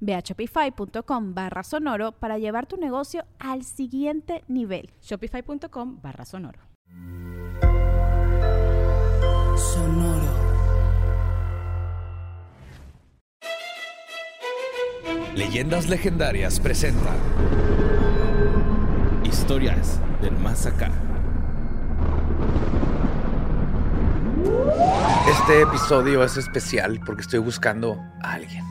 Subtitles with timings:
[0.00, 4.90] Ve a shopify.com barra sonoro para llevar tu negocio al siguiente nivel.
[5.02, 6.60] Shopify.com barra sonoro.
[9.56, 10.48] Sonoro.
[15.34, 17.14] Leyendas Legendarias presenta
[19.24, 20.90] Historias del Más Acá.
[25.28, 28.64] Este episodio es especial porque estoy buscando a alguien.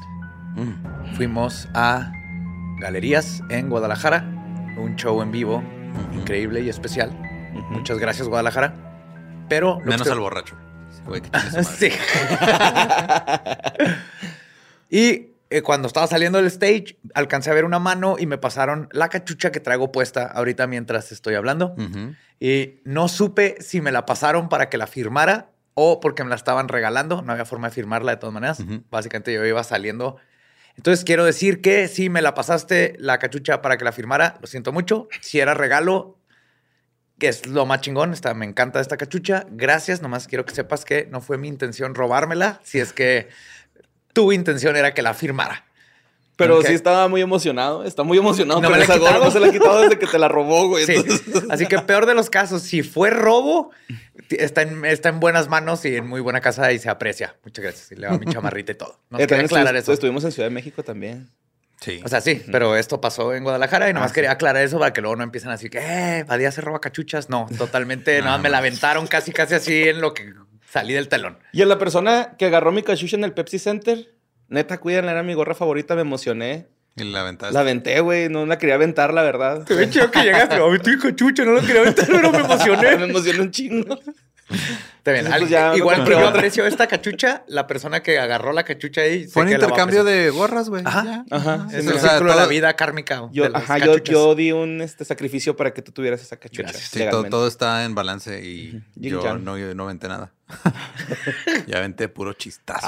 [1.16, 2.12] Fuimos a
[2.80, 4.22] Galerías en Guadalajara,
[4.78, 5.64] un show en vivo
[6.14, 7.12] increíble y especial.
[7.72, 8.74] Muchas gracias, Guadalajara.
[9.50, 9.80] Pero.
[9.80, 10.56] Menos que- al borracho.
[11.06, 11.30] Güey, que.
[11.64, 11.90] Sí.
[14.90, 18.90] y eh, cuando estaba saliendo del stage, alcancé a ver una mano y me pasaron
[18.92, 21.74] la cachucha que traigo puesta ahorita mientras estoy hablando.
[21.78, 22.16] Ujú.
[22.40, 26.36] Y no supe si me la pasaron para que la firmara o porque me la
[26.36, 27.22] estaban regalando.
[27.22, 28.60] No había forma de firmarla de todas maneras.
[28.90, 30.18] Básicamente yo iba saliendo.
[30.78, 34.48] Entonces quiero decir que si me la pasaste la cachucha para que la firmara, lo
[34.48, 35.08] siento mucho.
[35.22, 36.20] Si era regalo,
[37.20, 39.48] que es lo más chingón, me encanta esta cachucha.
[39.50, 43.28] Gracias, nomás quiero que sepas que no fue mi intención robármela, si es que
[44.14, 45.67] tu intención era que la firmara.
[46.38, 47.84] Pero sí estaba muy emocionado.
[47.84, 49.18] Está muy emocionado No con esa gorra.
[49.20, 50.86] No se la ha quitado desde que te la robó, güey.
[50.86, 50.94] Sí.
[50.96, 53.72] Entonces- Así que peor de los casos, si fue robo,
[54.30, 57.36] está en, está en buenas manos y en muy buena casa y se aprecia.
[57.44, 57.92] Muchas gracias.
[57.92, 59.00] Y le va mi chamarrita y todo.
[59.10, 59.92] No Eh, aclarar eso.
[59.92, 61.30] Estuvimos en Ciudad de México también.
[61.82, 62.02] Sí.
[62.04, 64.94] O sea, sí, pero esto pasó en Guadalajara y nomás Ah, quería aclarar eso para
[64.94, 67.30] que luego no empiecen así que, eh, Badía se roba cachuchas.
[67.30, 70.34] No, totalmente, No, nada, me la aventaron casi, casi así en lo que
[70.72, 71.38] salí del telón.
[71.54, 74.12] Y en la persona que agarró mi cachucha en el Pepsi Center,
[74.50, 76.68] neta, cuídenla, era mi gorra favorita, me emocioné.
[76.96, 77.54] y la aventaste.
[77.54, 78.30] La aventé, güey.
[78.30, 79.64] No la quería aventar, la verdad.
[79.66, 80.56] Qué bien chido que llegaste.
[80.56, 82.92] Ay, tu cachucha, no lo quería aventar, pero me me emocioné.
[82.92, 84.00] emocioné un chingo.
[84.50, 85.26] Está bien.
[85.26, 88.54] Entonces, al- pues, ya me igual que yo aprecio esta cachucha, la persona que agarró
[88.54, 89.28] la cachucha ahí.
[89.28, 90.84] Fue un la a intercambio de gorras, güey.
[90.86, 91.04] Ajá.
[91.04, 91.26] Ya.
[91.36, 91.68] Ajá.
[91.72, 93.28] Es sí, el o sea, círculo de la vida kármica.
[93.32, 96.74] Yo, ajá, yo, yo di un este, sacrificio para que tú tuvieras esa cachucha.
[96.74, 100.32] Sí, todo, todo está en balance y yo no, yo no aventé nada.
[101.68, 102.88] ya aventé puro chistazo.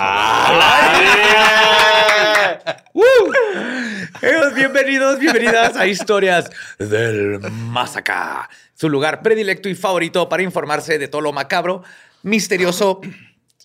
[4.21, 8.49] Amigos, bienvenidos, bienvenidas a Historias del Más Acá.
[8.73, 11.83] Su lugar predilecto y favorito para informarse de todo lo macabro,
[12.23, 13.01] misterioso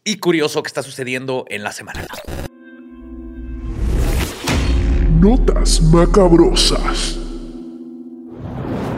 [0.02, 2.06] y curioso que está sucediendo en la semana.
[5.20, 7.23] Notas macabrosas.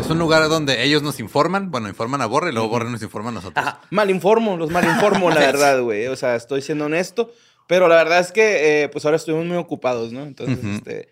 [0.07, 1.73] Es un lugar donde ellos nos informan.
[1.73, 3.67] Bueno, informan a Borre y luego Borre nos informa a nosotros.
[3.67, 3.81] Ajá.
[3.91, 6.07] Malinformo, los malinformo, la verdad, güey.
[6.07, 7.33] O sea, estoy siendo honesto.
[7.67, 10.23] Pero la verdad es que, eh, pues ahora estuvimos muy ocupados, ¿no?
[10.23, 10.69] Entonces, Ujú.
[10.77, 11.09] este.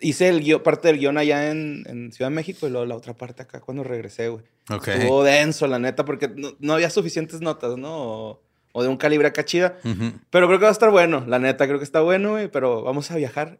[0.00, 2.96] Hice el guión- parte del guion allá en, en Ciudad de México y luego la
[2.96, 4.42] otra parte acá cuando regresé, güey.
[4.70, 4.88] Ok.
[4.88, 7.90] Estuvo denso, la neta, porque no, no había suficientes notas, ¿no?
[7.94, 8.42] O,
[8.72, 9.76] o de un calibre acá chida.
[9.84, 10.12] Ujú.
[10.30, 12.48] Pero creo que va a estar bueno, la neta, creo que está bueno, güey.
[12.48, 13.58] Pero vamos a viajar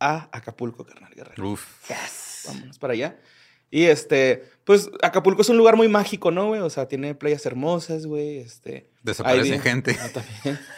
[0.00, 1.50] a Acapulco, carnal guerrero.
[1.50, 1.66] Uf.
[2.46, 3.16] Vámonos para allá.
[3.74, 6.60] Y este, pues Acapulco es un lugar muy mágico, ¿no, güey?
[6.60, 8.38] O sea, tiene playas hermosas, güey.
[8.38, 8.86] Este.
[9.02, 9.98] Desaparece ahí gente.
[10.00, 10.60] Ah, también.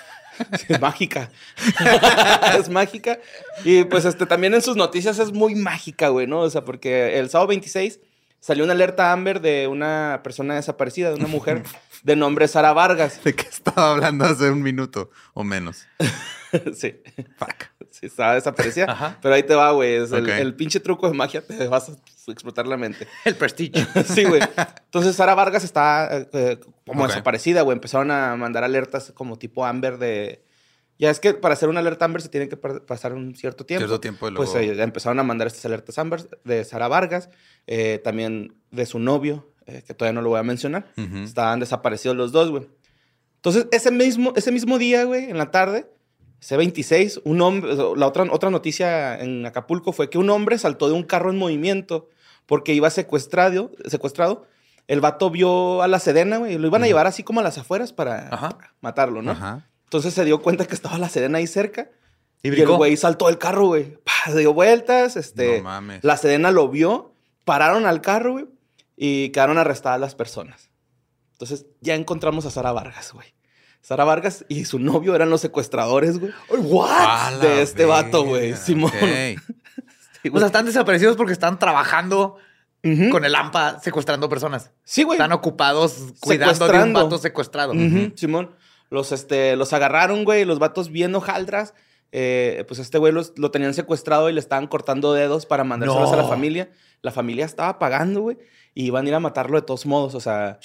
[0.59, 1.31] Sí, es mágica.
[2.59, 3.19] es mágica.
[3.65, 6.41] Y pues este, también en sus noticias es muy mágica, güey, ¿no?
[6.41, 8.01] O sea, porque el sábado 26
[8.39, 11.63] salió una alerta Amber de una persona desaparecida, de una mujer
[12.03, 13.21] de nombre Sara Vargas.
[13.25, 15.87] ¿De qué estaba hablando hace un minuto o menos?
[16.75, 16.97] sí.
[17.39, 17.76] Fuck.
[17.91, 18.87] Sí, estaba desaparecida.
[18.91, 19.19] Ajá.
[19.23, 19.95] Pero ahí te va, güey.
[19.95, 23.07] Es el, el pinche truco de magia, te vas a explotar la mente.
[23.25, 23.87] El prestigio.
[24.05, 24.41] Sí, güey.
[24.85, 27.09] Entonces Sara Vargas está eh, eh, como Ok.
[27.11, 27.75] desaparecida, güey.
[27.77, 30.45] Empezaron a mandar alertas como tipo Amber de...
[30.99, 33.67] Ya es que para hacer una alerta Amber se tiene que pa- pasar un cierto
[33.67, 33.81] tiempo.
[33.87, 37.29] Cierto tiempo Pues luego- eh, empezaron a mandar estas alertas Amber de Sara Vargas,
[37.67, 40.87] eh, también de su novio, eh, que todavía no lo voy a mencionar.
[40.97, 41.19] Ujú.
[41.19, 42.67] Estaban desaparecidos los dos, güey.
[43.37, 45.87] Entonces, ese mismo, ese mismo día, güey, en la tarde,
[46.47, 50.87] ese 26, un hombre, la otra, otra noticia en Acapulco fue que un hombre saltó
[50.87, 52.09] de un carro en movimiento
[52.47, 54.47] porque iba secuestrado, secuestrado
[54.87, 57.43] el vato vio a la Sedena, güey, y lo iban a llevar así como a
[57.43, 58.59] las afueras para Ajá.
[58.81, 59.33] matarlo, ¿no?
[59.33, 59.69] Ajá.
[59.87, 61.91] Entonces se dio cuenta que estaba la Sedena ahí cerca.
[62.45, 63.99] Y Y, el güey saltó del carro, güey.
[64.37, 65.59] Dio vueltas, este...
[65.59, 66.05] No mames.
[66.05, 67.13] La Sedena lo vio,
[67.45, 68.47] pararon al carro, güey,
[68.97, 70.71] y quedaron arrestadas las personas.
[71.33, 73.35] Entonces ya encontramos a Sara Vargas, güey.
[73.81, 76.33] Sara Vargas y su novio eran los secuestradores, güey.
[76.51, 78.93] La De este vato, güey, Simón.
[80.23, 82.37] Sí, O sea, están desaparecidos porque están trabajando
[83.11, 84.71] con el AMPA secuestrando personas.
[84.85, 85.17] Sí, güey.
[85.19, 87.73] Están ocupados cuidando de un vato secuestrado.
[88.17, 88.51] Simón.
[88.91, 91.75] Los, este, los agarraron, güey, los vatos viendo jaldras.
[92.13, 96.13] Eh, pues este güey los- lo tenían secuestrado y le estaban cortando dedos para mandárselos
[96.13, 96.71] a la familia.
[97.03, 98.39] La familia estaba pagando, güey,
[98.75, 100.15] y iban a ir a matarlo de todos modos.
[100.15, 100.59] O sea,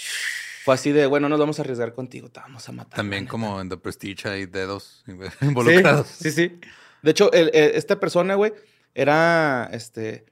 [0.63, 2.95] fue así de, bueno, nos vamos a arriesgar contigo, te vamos a matar.
[2.97, 3.31] También la neta".
[3.31, 6.07] como en The Prestige hay dedos Sí, involucrados.
[6.07, 6.59] Sí, sí.
[7.01, 8.53] De hecho, el- el- esta persona, güey,
[8.93, 10.25] era, este,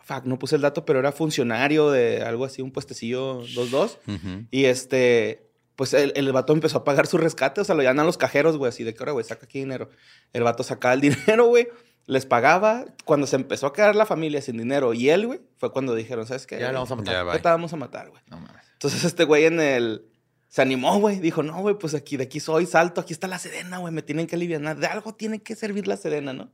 [0.00, 3.98] fuck, no puse el dato, pero era funcionario de algo así, un puestecillo 2-2.
[4.06, 4.46] Ujú.
[4.50, 5.46] Y este,
[5.76, 8.18] pues el, el vato empezó a pagar su rescate, o sea, lo llaman a los
[8.18, 9.90] cajeros, güey, así de que ahora, güey, saca aquí dinero.
[10.32, 11.68] El vato sacaba el dinero, güey,
[12.06, 12.84] les pagaba.
[13.04, 16.26] Cuando se empezó a quedar la familia sin dinero y él, güey, fue cuando dijeron,
[16.26, 16.58] ¿sabes qué?
[16.58, 17.26] Ya lo vamos a matar.
[17.26, 18.22] Ya, te vamos a matar, güey.
[18.26, 18.64] No mames.
[18.84, 20.04] Entonces este güey en el...
[20.48, 21.18] Se animó, güey.
[21.18, 24.02] Dijo, no, güey, pues aquí, de aquí soy, salto, aquí está la sedena, güey, me
[24.02, 24.76] tienen que aliviar.
[24.78, 26.52] De algo tiene que servir la sedena, ¿no?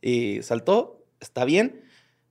[0.00, 1.84] Y saltó, está bien.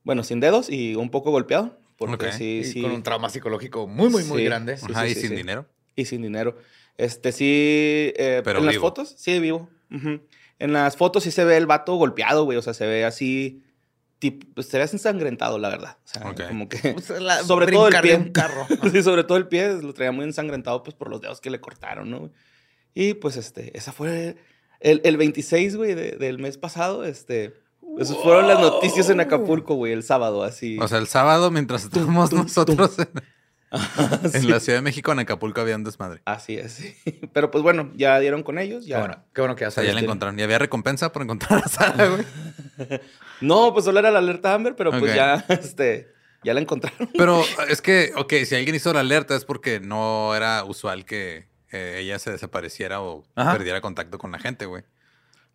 [0.04, 1.80] Bueno, sin dedos y un poco golpeado.
[1.96, 2.82] Porque sí, Y sí.
[2.82, 4.78] con un trauma psicológico muy, muy, muy grande.
[4.78, 5.36] Sí, Ajá, sí, y sí, sin sí.
[5.36, 5.68] dinero.
[5.96, 6.58] Y sin dinero.
[6.98, 8.12] Este sí.
[8.18, 9.70] eh, Pero en las fotos, sí, vivo.
[10.58, 12.58] En las fotos sí se ve el vato golpeado, güey.
[12.58, 13.62] O sea, se ve así.
[14.32, 15.98] Tipo, pues, se ve ensangrentado, la verdad.
[16.04, 16.42] O sea, Ok.
[16.48, 16.78] como que.
[16.94, 18.16] Pues, la- sobre todo el pie.
[18.16, 18.66] un carro.
[18.92, 21.60] sí, sobre todo el pie lo traía muy ensangrentado, pues por los dedos que le
[21.62, 22.32] cortaron, ¿no?
[22.94, 24.38] Y pues, este, esa fue
[24.80, 27.04] el, el 26, güey, de- del mes pasado.
[27.04, 27.54] Este,
[28.00, 30.78] esas fueron las noticias en Acapulco, güey, el sábado, así.
[30.80, 33.10] O sea, el sábado, mientras estábamos nosotros en,
[34.34, 34.48] en Sí.
[34.48, 36.22] la Ciudad de México, en Acapulco había un desmadre.
[36.26, 36.96] Así es, sí.
[37.34, 39.00] Pero pues bueno, ya dieron con ellos, Qué ya.
[39.00, 40.40] bueno, qué bueno que ya O sea, ya la encontraron.
[40.40, 42.24] Y había recompensa por encontrar a Sara, güey.
[43.42, 46.14] No, pues solo era la alerta Amber, pero pues ya, este,
[46.44, 47.10] ya la encontraron.
[47.18, 51.48] Pero es que, ok, si alguien hizo la alerta es porque no era usual que
[51.72, 53.52] eh, ella se desapareciera o Ajá.
[53.54, 54.84] perdiera contacto con la gente, güey.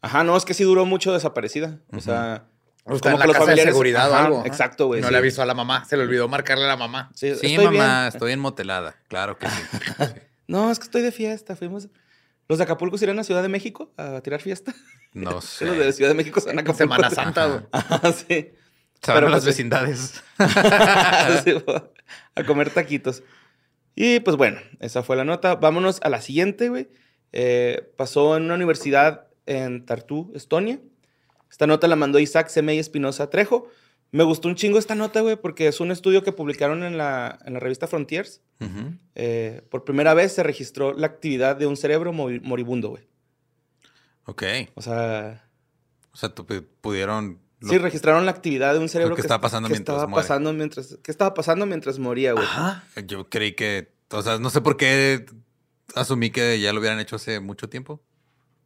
[0.03, 1.79] Ajá, no, es que sí duró mucho desaparecida.
[1.93, 2.45] O sea,
[2.85, 4.43] O está en la casa de seguridad o algo.
[4.47, 5.01] Exacto, güey.
[5.01, 5.13] No sí.
[5.13, 5.85] le avisó a la mamá.
[5.85, 7.11] Se le olvidó marcarle a la mamá.
[7.15, 8.09] Sí, Sí, estoy mamá, bien.
[8.09, 8.97] estoy enmotelada.
[9.09, 9.63] Claro que sí.
[9.99, 10.05] Sí.
[10.47, 11.55] No, es que estoy de fiesta.
[11.57, 11.89] Fuimos.
[12.51, 14.75] Los de Acapulco se irán a Ciudad de México a tirar fiesta.
[15.13, 15.93] No Sí, Los de sé.
[15.93, 16.95] Ciudad de México se van a Acapulco.
[16.97, 17.61] Semana Santa, güey.
[17.71, 18.25] Ajá, sí.
[18.27, 20.21] Se van Pero a las pues, vecindades.
[21.45, 21.55] Sí,
[22.35, 23.23] a comer taquitos.
[23.95, 25.55] Y pues bueno, esa fue la nota.
[25.55, 26.89] Vámonos a la siguiente, güey.
[27.31, 30.81] Eh, pasó en una universidad en Tartu, Estonia.
[31.49, 33.69] Esta nota la mandó Isaac Semey Espinosa Trejo.
[34.13, 37.39] Me gustó un chingo esta nota, güey, porque es un estudio que publicaron en la,
[37.45, 38.41] en la revista Frontiers.
[39.15, 43.09] Eh, por primera vez se registró la actividad de un cerebro mori- moribundo, güey.
[44.25, 44.43] Ok.
[44.75, 45.45] O sea,
[46.13, 46.33] O sea,
[46.81, 47.39] pudieron...
[47.61, 50.23] lo- sí registraron la actividad de un cerebro que estaba pasando que mientras estaba muere.
[50.25, 52.45] pasando mientras ¿Qué estaba pasando mientras moría, güey?
[52.45, 52.85] Ajá.
[53.07, 53.93] Yo creí que...
[54.11, 55.25] O sea, no sé por qué
[55.95, 58.03] asumí que ya lo hubieran hecho hace mucho tiempo.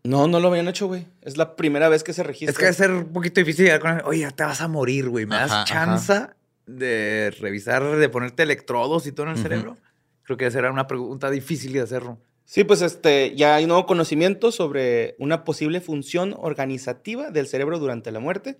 [0.04, 1.06] No, no lo habían hecho, güey.
[1.22, 2.52] Es la primera vez que se registra.
[2.52, 4.02] Es que debe ser un poquito difícil llegar con.
[4.04, 5.24] Oye, ya te vas a morir, güey.
[5.24, 6.26] ¿Me das Ajá, chance
[6.66, 9.78] de revisar, de ponerte electrodos y todo en el cerebro?
[10.24, 12.18] Creo que esa era una pregunta difícil de hacerlo.
[12.44, 18.12] Sí, pues este, ya hay nuevo conocimiento sobre una posible función organizativa del cerebro durante
[18.12, 18.58] la muerte.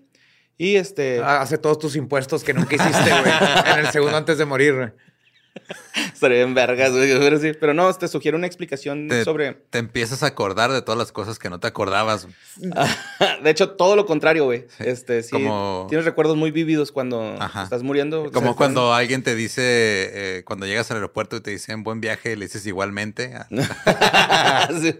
[0.57, 3.33] Y este, Ah, Hace todos tus impuestos que nunca hiciste, güey.
[3.73, 4.89] en el segundo antes de morir, güey.
[6.13, 7.17] estaría en vergas, güey.
[7.17, 9.53] Pero, sí, pero no, te sugiere una explicación Te- sobre.
[9.69, 12.27] Te empiezas a acordar de todas las cosas que no te acordabas.
[13.43, 14.65] de hecho, todo lo contrario, güey.
[14.79, 15.31] Este, sí.
[15.31, 17.63] Como- Tienes recuerdos muy vívidos cuando Ajá.
[17.63, 18.31] estás muriendo.
[18.31, 22.33] Como cuando alguien te dice, eh, cuando llegas al aeropuerto y te dicen buen viaje,
[22.33, 23.33] y le dices igualmente.
[23.35, 24.95] Ah, Sí.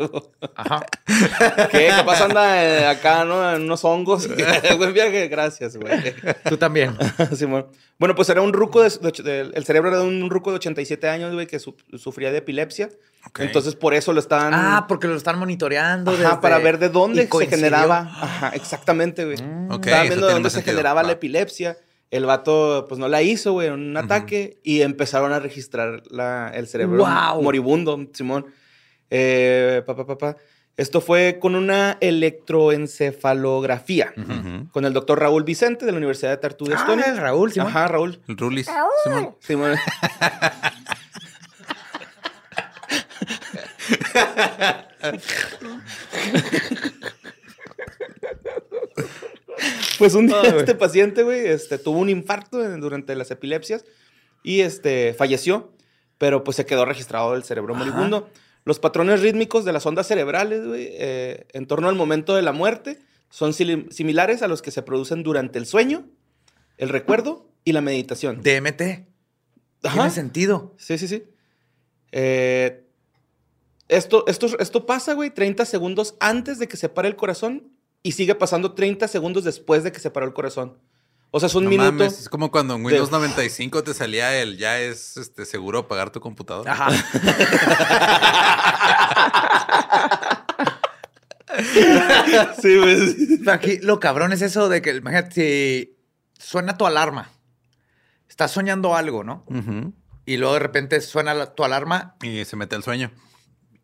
[0.56, 0.86] Ajá.
[1.72, 1.88] ¿Qué?
[1.90, 3.54] Capaz anda eh, acá, ¿no?
[3.56, 4.28] En unos hongos.
[4.78, 6.14] Buen viaje, gracias, güey.
[6.48, 6.96] Tú también.
[7.36, 7.68] Simón.
[7.98, 10.60] Bueno, pues era un ruco, de, de- de- el cerebro era de un ruco de
[10.86, 12.90] 87 años, güey, que su- sufría de epilepsia.
[13.40, 14.54] Entonces, por eso lo estaban...
[14.54, 16.12] Ah, porque lo están monitoreando.
[16.12, 17.98] Ajá, desde- para ver de dónde se generaba.
[18.00, 19.38] Ajá, exactamente, güey.
[19.70, 20.74] Ok, Estaban viendo de dónde se sentido.
[20.74, 21.76] generaba la epilepsia.
[22.12, 24.60] El vato, pues no la hizo, güey, en un ataque.
[24.64, 27.42] Y empezaron a registrar la- el cerebro ¡Guau!
[27.42, 28.46] moribundo, Simón.
[29.10, 30.38] Eh, pa, pa, pa, pa.
[30.78, 34.14] Esto fue con una electroencefalografía.
[34.72, 37.14] Con el doctor Raúl Vicente de la Universidad de Tartu de Ah, Estonia.
[37.16, 37.70] Raúl, Simón.
[37.70, 38.20] Ajá, Raúl.
[38.28, 38.68] Rulis.
[39.04, 39.36] Simón.
[39.40, 39.72] Simón.
[49.98, 50.58] Pues un día güey.
[50.58, 53.86] este paciente, güey, este, tuvo un infarto durante las epilepsias
[54.44, 55.74] y este, falleció.
[56.18, 58.30] pero pues se quedó registrado el cerebro moribundo.
[58.64, 62.52] Los patrones rítmicos de las ondas cerebrales, güey, eh, en torno al momento de la
[62.52, 66.08] muerte, son similares a los que se producen durante el sueño,
[66.78, 68.42] el recuerdo y la meditación.
[68.42, 69.08] DMT.
[69.84, 69.94] Ajá.
[69.94, 70.74] Tiene sentido.
[70.78, 71.24] Sí, sí, sí.
[72.12, 72.85] Eh,
[73.88, 77.70] esto, esto, esto pasa, güey, 30 segundos antes de que se pare el corazón
[78.04, 80.78] y sigue pasando 30 segundos después de que se paró el corazón.
[81.32, 81.92] O sea, es un No minuto.
[81.92, 85.88] mames, es como cuando en de- Windows 95 te salía el ya es este, seguro
[85.88, 86.72] pagar tu computadora.
[86.72, 86.90] Ajá.
[92.62, 93.38] Sí, güey.
[93.40, 95.98] Pero Aquí lo cabrón es eso de que, imagínate, si
[96.38, 97.30] suena tu alarma.
[98.28, 99.46] Estás soñando algo, ¿no?
[100.26, 102.16] Y luego de repente suena la- tu alarma.
[102.22, 103.12] Y se mete al sueño.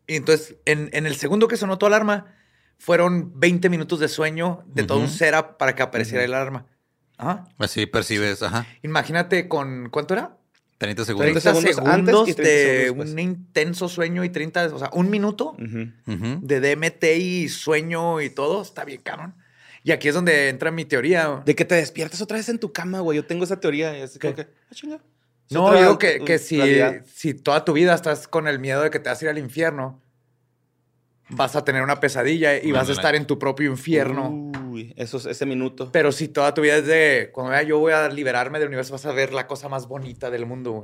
[0.06, 2.34] Y entonces, en, en el segundo que sonó tu alarma,
[2.82, 6.66] fueron 20 minutos de sueño de todo un setup para que apareciera el alarma.
[7.16, 7.44] Ajá.
[7.58, 8.66] Así percibes, ajá.
[8.82, 10.36] Imagínate con, ¿cuánto era?
[10.78, 11.42] 30 segundos.
[11.42, 13.10] 30 30 segundos antes y 30 de segundos después.
[13.12, 18.62] un intenso sueño y 30, o sea, un minuto de DMT y sueño y todo,
[18.62, 19.36] está bien cabrón.
[19.84, 21.42] Y aquí es donde entra mi teoría.
[21.44, 23.16] De que te despiertas otra vez en tu cama, güey.
[23.16, 23.96] Yo tengo esa teoría.
[23.96, 24.98] y así como que, ah, chinga.
[25.50, 26.58] No, otra digo que, que si,
[27.06, 29.38] si toda tu vida estás con el miedo de que te vas a ir al
[29.38, 30.00] infierno,
[31.28, 33.18] vas a tener una pesadilla y No, vas a estar no.
[33.20, 34.30] en tu propio infierno.
[34.70, 35.90] Uy, eso es ese minuto.
[35.92, 38.92] Pero si toda tu vida es de, cuando vea yo voy a liberarme del universo,
[38.92, 40.82] vas a ver la cosa más bonita del mundo.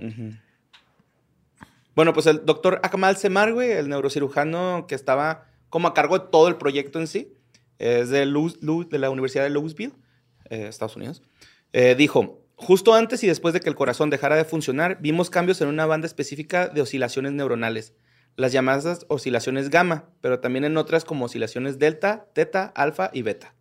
[1.94, 6.26] Bueno, pues el doctor Akmal Semar, güey, el neurocirujano que estaba como a cargo de
[6.30, 7.32] todo el proyecto en sí,
[7.78, 9.92] es de, Louis- Louis- de la Universidad de Louisville,
[10.50, 11.22] eh, Estados Unidos,
[11.72, 15.60] eh, dijo, justo antes y después de que el corazón dejara de funcionar, vimos cambios
[15.60, 17.94] en una banda específica de oscilaciones neuronales,
[18.36, 23.54] las llamadas oscilaciones gamma, pero también en otras como oscilaciones delta, teta, alfa y beta.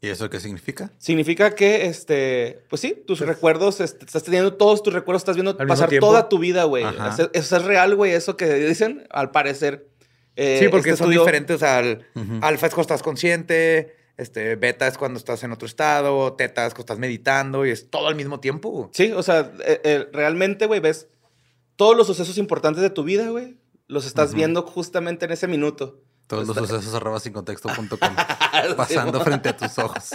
[0.00, 0.90] ¿Y eso qué significa?
[0.98, 5.56] Significa que, este, pues sí, tus recuerdos, este, estás teniendo todos tus recuerdos, estás viendo
[5.60, 6.84] Al pasar toda tu vida, güey.
[6.84, 9.86] Eso, eso es real, güey, eso que dicen, al parecer.
[10.34, 11.60] Eh, sí, porque este son estudio- diferentes.
[11.60, 12.38] Sea, el Ujú.
[12.40, 16.72] alfa es cuando estás consciente, este, beta es cuando estás en otro estado, teta es
[16.72, 18.70] cuando estás meditando y es todo al mismo tiempo.
[18.70, 18.88] güey.
[18.92, 21.08] Sí, o sea, eh, eh, realmente, güey, ves
[21.76, 26.00] todos los sucesos importantes de tu vida, güey, los estás viendo justamente en ese minuto.
[26.26, 27.98] Todos los sucesos arroba sin contexto.com
[28.76, 30.10] pasando frente a tus ojos.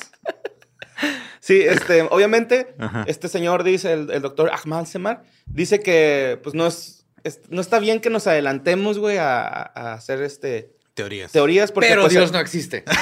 [1.40, 3.04] Sí, este, obviamente, Ajá.
[3.08, 7.62] este señor dice, el, el doctor Ahmad Semar, dice que, pues, no es, es- no
[7.62, 11.32] está bien que nos adelantemos, güey, a, a hacer, este, Teorías.
[11.32, 11.72] teorías.
[11.72, 12.84] Porque, Pero pues, Dios no existe.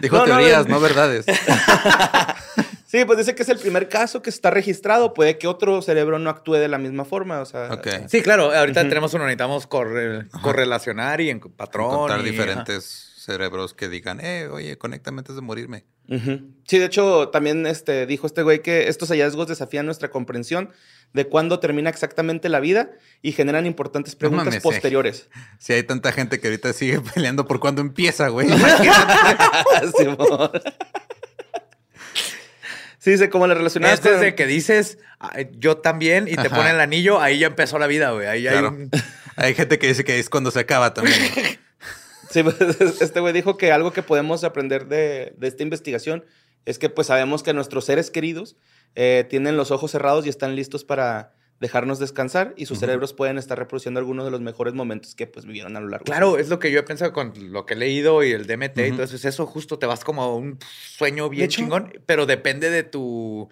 [0.00, 0.74] Dijo No, teorías, no.
[0.76, 1.24] no, verdades.
[2.88, 5.12] Sí, pues dice que es el primer caso que está registrado.
[5.12, 7.40] Puede que otro cerebro no actúe de la misma forma.
[7.40, 7.88] O sea, Ok.
[8.08, 8.88] Sí, claro, ahorita Ujú.
[8.88, 11.90] tenemos uno, necesitamos corre- correlacionar y en patrón.
[11.92, 15.84] Encontrar y- diferentes cerebros que digan, eh, oye, conéctame antes de morirme.
[16.08, 20.70] Sí, de hecho, también este, dijo este güey que estos hallazgos desafían nuestra comprensión
[21.12, 22.90] de cuándo termina exactamente la vida
[23.22, 24.60] y generan importantes preguntas eh.
[24.60, 25.28] posteriores.
[25.58, 28.48] Si hay tanta gente que ahorita sigue peleando por cuándo empieza, güey.
[32.98, 36.48] Sí, dice cómo le relacionadas Este es de que dices, "Ah, yo también, y te
[36.48, 36.56] Ajá.
[36.56, 38.26] ponen el anillo, ahí ya empezó la vida, güey.
[38.26, 38.90] Ahí hay un-
[39.36, 41.16] Hay gente que dice que es cuando se acaba también.
[42.30, 42.56] Sí, pues,
[43.00, 46.24] este güey dijo que algo que podemos aprender de, de esta investigación
[46.64, 48.56] es que pues sabemos que nuestros seres queridos
[48.94, 53.38] eh, tienen los ojos cerrados y están listos para dejarnos descansar y sus cerebros pueden
[53.38, 56.04] estar reproduciendo algunos de los mejores momentos que pues vivieron a lo largo.
[56.04, 58.78] Claro, es lo que yo he pensado con lo que he leído y el DMT
[58.78, 58.96] y Ujú.
[58.96, 59.16] todo eso.
[59.16, 60.58] Es eso, justo te vas como a un
[60.96, 63.48] sueño bien hecho- chingón, pero depende de tu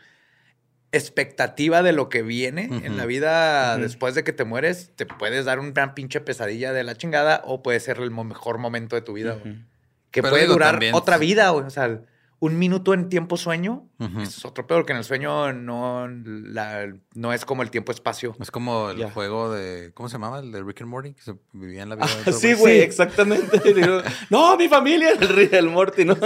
[0.96, 2.96] expectativa de lo que viene en Ujú.
[2.96, 3.82] la vida Ujú.
[3.82, 4.92] después de que te mueres.
[4.96, 8.96] Te puedes dar una pinche pesadilla de la chingada o puede ser el mejor momento
[8.96, 9.34] de tu vida.
[9.34, 9.54] güey.
[9.54, 9.62] Ujú.
[10.10, 11.52] Que Pero puede durar también- otra vida.
[11.52, 12.00] O sea,
[12.40, 13.88] un minuto en tiempo sueño
[14.20, 18.36] es otro peor que en el sueño no, la- no es como el tiempo-espacio.
[18.38, 19.10] Es como el Ya.
[19.10, 19.92] juego de.
[19.94, 20.40] ¿Cómo se llamaba?
[20.40, 22.06] El de Rick and Morty, que se vivía en la vida.
[22.26, 23.60] Ah, sí, güey, exactamente.
[23.64, 26.16] Y digo, no, mi familia, el del Morty, ¿no?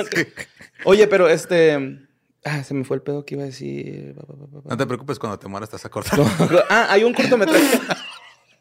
[0.84, 2.00] Oye, pero este...
[2.44, 4.14] Ah, se me fue el pedo que iba a decir.
[4.64, 6.20] No te preocupes, cuando te mueras te vas a cortar.
[6.70, 7.80] ah, hay un cortometraje.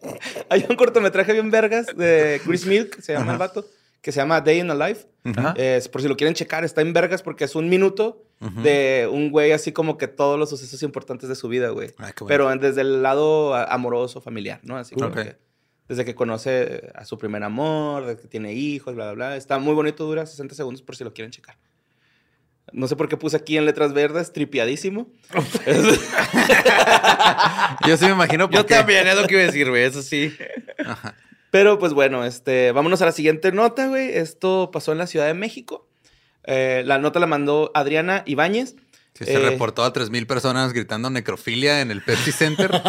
[0.49, 3.31] hay un cortometraje bien vergas de Chris Milk, se llama Ajá.
[3.33, 3.65] el vato,
[4.01, 5.07] que se llama Day in a Life.
[5.55, 9.31] Es, por si lo quieren checar, está en vergas porque es un minuto de un
[9.31, 11.89] güey así como que todos los sucesos importantes de su vida, güey.
[11.97, 12.27] Ay, qué bonito.
[12.27, 14.77] Pero desde el lado amoroso, familiar, ¿no?
[14.77, 15.37] Así como que
[15.87, 19.37] desde que conoce a su primer amor, desde que tiene hijos, bla, bla, bla.
[19.37, 21.57] Está muy bonito, dura 60 segundos por si lo quieren checar.
[22.73, 25.07] No sé por qué puse aquí en letras verdes, tripiadísimo.
[27.87, 28.75] Yo sí me imagino Yo porque...
[28.75, 29.83] también, es lo que iba a decir, güey.
[29.83, 30.35] Eso sí.
[30.85, 31.15] Ajá.
[31.51, 34.09] Pero pues bueno, este, vámonos a la siguiente nota, güey.
[34.17, 35.87] Esto pasó en la Ciudad de México.
[36.43, 38.75] Eh, la nota la mandó Adriana Ibáñez.
[39.13, 42.69] Se Eh, reportó a 3.000 personas gritando necrofilia en el Pepsi Center.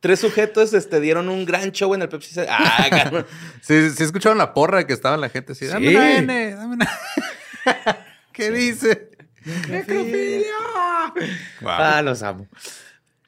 [0.00, 2.52] Tres sujetos este, dieron un gran show en el Pepsi Center.
[2.56, 3.26] Ah, cabrón.
[3.60, 5.66] sí, sí escucharon la porra que estaba la gente así.
[5.66, 5.94] Dame Sí.
[5.96, 6.90] una N, dame una...
[8.32, 9.10] ¿Qué dice?
[9.68, 10.46] ¡Necrofilia!
[11.60, 11.70] Wow.
[11.70, 12.46] Ah, los amo.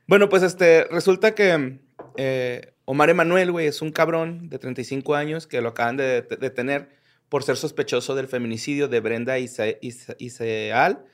[0.07, 1.79] Bueno, pues este, resulta que
[2.17, 6.37] eh, Omar Emanuel, güey, es un cabrón de 35 años que lo acaban de de-
[6.37, 6.89] detener
[7.29, 9.79] por ser sospechoso del feminicidio de Brenda Ise-
[10.19, 11.05] Iseal,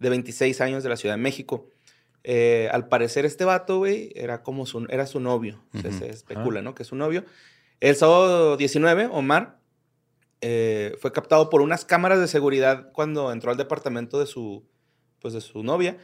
[0.00, 1.68] de 26 años de la Ciudad de México.
[2.24, 5.62] Eh, al parecer este vato, güey, era como su, era su novio.
[5.80, 6.74] Se- especula, ¿no?
[6.74, 7.24] Que es su novio.
[7.80, 9.58] El sábado 19, Omar
[10.40, 14.64] eh, fue captado por unas cámaras de seguridad cuando entró al departamento de su,
[15.20, 15.96] pues, de su novia.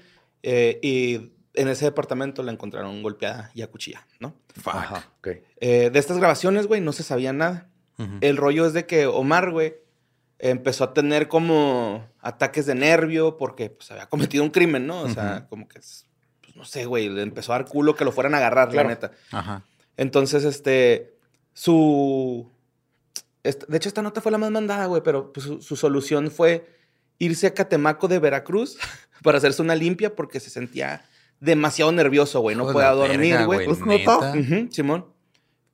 [0.43, 4.35] eh, y en ese departamento la encontraron golpeada y acuchillada, ¿no?
[4.61, 4.75] Fuck.
[4.75, 5.29] Ajá, ok.
[5.61, 7.69] Eh, de estas grabaciones, güey, no se sabía nada.
[8.21, 9.75] El rollo es de que Omar, güey,
[10.51, 15.01] empezó a tener como ataques de nervio porque pues, había cometido un crimen, ¿no?
[15.03, 16.07] O sea, como que, pues,
[16.55, 18.89] no sé, güey, le empezó a dar culo que lo fueran a agarrar, Claro.
[18.89, 19.13] la neta.
[19.33, 19.65] Ajá.
[19.97, 21.17] Entonces, este,
[21.55, 22.51] su...
[23.43, 26.69] de hecho, esta nota fue la más mandada, güey, pero pues, su, su solución fue
[27.19, 28.79] irse a Catemaco de Veracruz
[29.23, 31.05] para hacerse una limpia porque se sentía
[31.41, 32.55] demasiado nervioso, güey.
[32.55, 33.67] No podía dormir, güey.
[33.67, 34.35] Pues, ¿neta?
[34.35, 35.07] Ujú, Simón.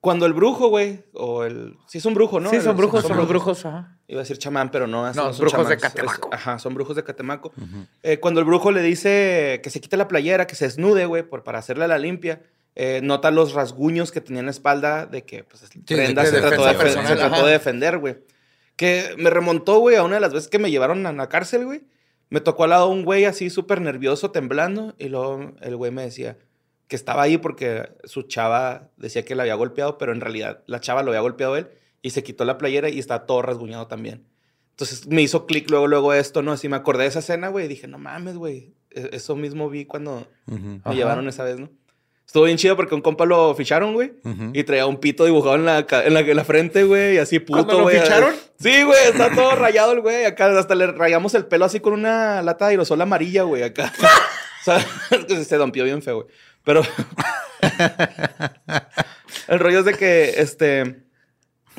[0.00, 1.76] Cuando el brujo, güey, o el...
[1.86, 2.48] Sí, es un brujo, ¿no?
[2.48, 3.66] Sí, son brujos, son los brujos.
[3.66, 3.98] Ajá.
[4.10, 5.06] Iba a decir chamán, pero no.
[5.12, 6.28] No, son brujos de chamanes, Catemaco.
[6.32, 7.48] es- ajá, son brujos de Catemaco.
[7.56, 7.86] Ujú.
[8.02, 11.22] Eh, cuando el brujo le dice que se quite la playera, que se desnude, güey,
[11.22, 12.42] por, para hacerle la limpia,
[12.74, 16.30] eh, nota los rasguños que tenía en la espalda de que, pues, de Brenda que
[16.30, 18.16] se, trató de, defen- se personal, trató de defender, güey.
[18.76, 21.64] Que me remontó, güey, a una de las veces que me llevaron a la cárcel,
[21.66, 21.82] güey.
[22.30, 26.02] Me tocó al lado un güey así súper nervioso, temblando, y luego el güey me
[26.02, 26.36] decía
[26.88, 30.80] que estaba ahí porque su chava decía que la había golpeado, pero en realidad la
[30.80, 31.68] chava lo había golpeado él
[32.02, 34.24] y se quitó la playera y estaba todo rasguñado también.
[34.70, 36.52] Entonces me hizo clic luego, luego esto, ¿no?
[36.52, 38.74] Así me acordé de esa escena, güey, y dije, no mames, güey.
[38.90, 40.94] e- Eso mismo vi cuando me Ajá.
[40.94, 41.68] llevaron esa vez, ¿no?
[42.26, 44.12] Estuvo bien chido porque un compa lo ficharon, güey.
[44.52, 47.40] Y traía un pito dibujado en la, en la, en la frente, güey, y así
[47.40, 48.00] puto, ¿Cuándo lo güey.
[48.00, 48.32] ficharon?
[48.58, 50.24] Sí, güey, está todo rayado el güey.
[50.24, 53.92] Acá hasta le rayamos el pelo así con una lata de aerosol amarilla, güey, acá.
[54.60, 56.28] o sea, se dompió bien feo, güey.
[56.62, 56.82] Pero
[59.48, 61.02] el rollo es de que, este,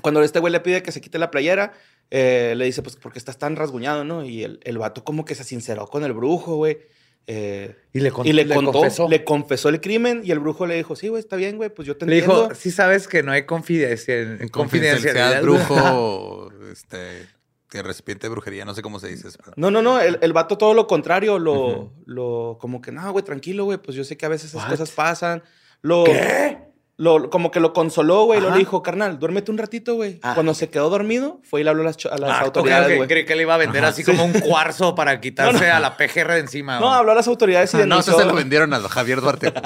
[0.01, 1.73] cuando este güey le pide que se quite la playera,
[2.09, 4.25] eh, le dice, pues, porque estás tan rasguñado, ¿no?
[4.25, 6.79] Y el, el vato como que se sinceró con el brujo, güey.
[7.27, 9.07] Eh, Y le, con- y le, contó, confesó.
[9.07, 11.87] le confesó el crimen y el brujo le dijo, sí, güey, está bien, güey, pues
[11.87, 12.43] yo te Le entiendo.
[12.49, 15.41] dijo, sí sabes que no hay confidencia, En confidencialidad.
[15.41, 17.27] confidencialidad, brujo, este,
[17.69, 19.29] que recipiente de brujería, no sé cómo se dice.
[19.37, 23.09] pero- No, no, no, el, el vato todo lo contrario, lo, lo, como que, no,
[23.11, 24.71] güey, tranquilo, güey, pues yo sé que a veces esas What?
[24.71, 25.43] cosas pasan.
[25.83, 26.57] Lo, ¿Qué?
[27.01, 30.19] Lo, como que lo consoló, güey, lo le dijo, carnal, duérmete un ratito, güey.
[30.21, 30.33] Ah.
[30.35, 32.95] Cuando se quedó dormido, fue y le habló a las, cho- a las Ah, autoridades,
[32.95, 33.07] güey.
[33.09, 36.33] Creí que le iba a vender así como un cuarzo para quitarse a la PGR
[36.33, 36.79] de encima.
[36.79, 38.13] No, habló a las autoridades y Ah, no, denunció.
[38.13, 39.51] eso se lo vendieron a Javier Duarte.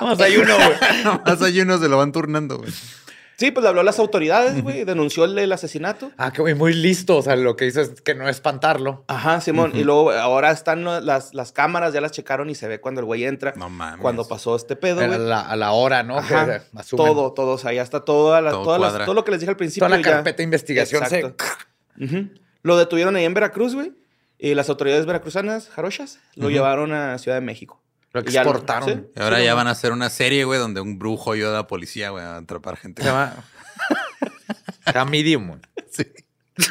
[0.00, 0.76] Vamos, hay uno, güey.
[1.04, 2.72] Nomás hay se lo van turnando, güey.
[3.38, 6.10] Sí, pues le habló a las autoridades, güey, denunció el, el asesinato.
[6.16, 7.18] Ah, que güey, muy listo.
[7.18, 9.04] O sea, lo que hizo es que no espantarlo.
[9.06, 9.70] Ajá, Simón.
[9.76, 13.04] Y luego ahora están las, las cámaras, ya las checaron y se ve cuando el
[13.04, 13.54] güey entra.
[13.56, 14.00] No mames.
[14.02, 15.18] Cuando pasó este pedo, A güey.
[15.20, 16.18] la, a la hora, ¿no?
[16.18, 17.52] Ajá, Que todo, todo.
[17.52, 19.56] O sea, ya está toda la- Todo todas las- todo lo que les dije al
[19.56, 19.86] principio.
[19.86, 21.44] Toda la ya- carpeta de investigación se- Exacto.
[22.62, 23.92] Lo detuvieron ahí en Veracruz, güey.
[24.36, 27.82] Y las autoridades veracruzanas, jarochas, lo llevaron a Ciudad de México.
[28.12, 28.88] Lo ya exportaron.
[28.88, 29.06] sí.
[29.16, 31.52] Y ahora Sí, ya van a hacer una serie, güey, donde un brujo ayuda a
[31.54, 33.02] la policía, güey, a atrapar gente.
[33.02, 33.34] Se llama...
[34.86, 35.60] Se llama Medium, güey.
[35.90, 36.04] Sí.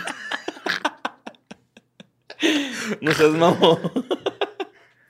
[3.02, 3.80] No seas mamón.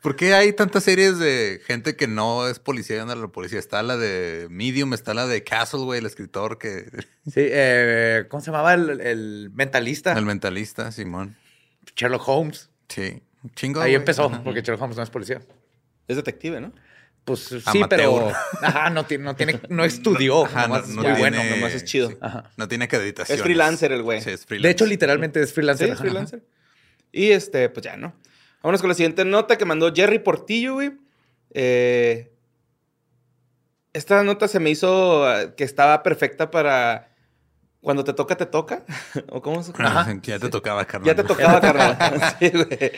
[0.02, 3.28] ¿Por qué hay tantas series de gente que no es policía y anda a la
[3.28, 3.60] policía?
[3.60, 6.86] Está la de Medium, está la de Castle, güey, el escritor que...
[7.26, 10.14] Sí, eh, ¿cómo se llamaba el, el mentalista?
[10.14, 11.36] El mentalista, Simón.
[11.96, 12.70] Sherlock Holmes.
[12.88, 13.22] Sí.
[13.44, 14.42] Un Chingo, Ahí empezó, Ajá.
[14.44, 15.42] porque Sherlock Holmes no es policía.
[16.08, 16.74] Es detective, ¿no?
[17.26, 17.88] Pues sí, Amateur.
[18.00, 20.46] pero ajá, no, tiene, no tiene, no estudió.
[20.46, 21.44] Ajá, nomás no- es muy tiene- bueno.
[21.56, 22.10] nomás es chido.
[22.10, 22.18] sí.
[22.22, 22.50] Ajá.
[22.56, 23.36] No tiene acreditación.
[23.38, 24.22] Es freelancer el güey.
[24.22, 24.68] Sí, es freelancer.
[24.70, 25.88] De hecho, literalmente es Sí, freelancer.
[25.88, 26.02] es Ajá.
[26.04, 26.44] freelancer.
[27.12, 28.14] Y este, pues ya, ¿no?
[28.64, 30.94] Vámonos con la siguiente nota que mandó Jerry Portillo, güey.
[31.52, 32.32] Eh,
[33.94, 37.10] esta nota se me hizo eh, que estaba perfecta para
[37.82, 38.84] cuando te toca, te toca.
[39.30, 40.08] ¿O cómo se Ajá.
[40.24, 41.08] Ya te tocaba, carnal.
[41.08, 41.98] Ya te tocaba, carnal.
[42.40, 42.92] Sí, güey.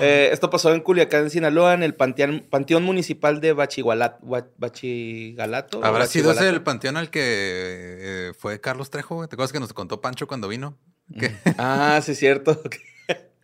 [0.00, 4.18] Eh, esto pasó en Culiacán, Sinaloa, en el panteón, panteón municipal de Bachigualat-
[4.56, 5.84] Bachigalato.
[5.84, 6.56] ¿Habrá sido ese Bachigualato.
[6.56, 9.26] el panteón al que eh, fue Carlos Trejo?
[9.28, 10.76] ¿Te acuerdas que nos contó Pancho cuando vino?
[11.18, 12.60] Que- Ah, sí, es cierto.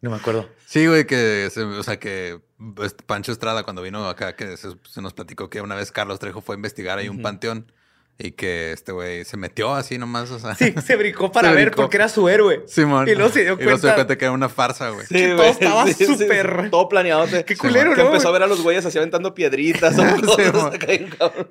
[0.01, 0.47] No me acuerdo.
[0.67, 2.39] Sí, güey, que, o sea, que
[2.75, 6.19] pues, Pancho Estrada cuando vino acá, que se, se nos platicó que una vez Carlos
[6.19, 7.73] Trejo fue a investigar ahí un panteón
[8.17, 10.55] Y que este güey se metió así nomás, o sea.
[10.55, 11.83] Sí, se brincó para Se ver brincó.
[11.83, 12.63] porque era su héroe.
[12.69, 13.09] Simón.
[13.09, 15.05] Y luego se dio Y luego se cuenta- cuenta que era una farsa, güey.
[15.07, 17.27] Sí, Que todo estaba sí, sí, súper- todo planeado.
[17.47, 19.99] Qué culero, que ¿no, empezó a ver a los güeyes así aventando piedritas.
[19.99, 20.79] o Sí, cosas
[21.19, 21.49] cabrón.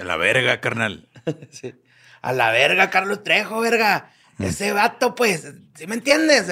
[0.00, 1.08] A la verga, carnal.
[1.50, 1.74] Sí.
[2.22, 4.10] A la verga, Carlos Trejo, verga.
[4.38, 6.46] Ese vato, pues, ¿sí me entiendes?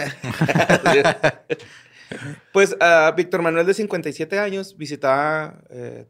[2.52, 6.06] pues a Víctor Manuel de 57 años visitaba eh,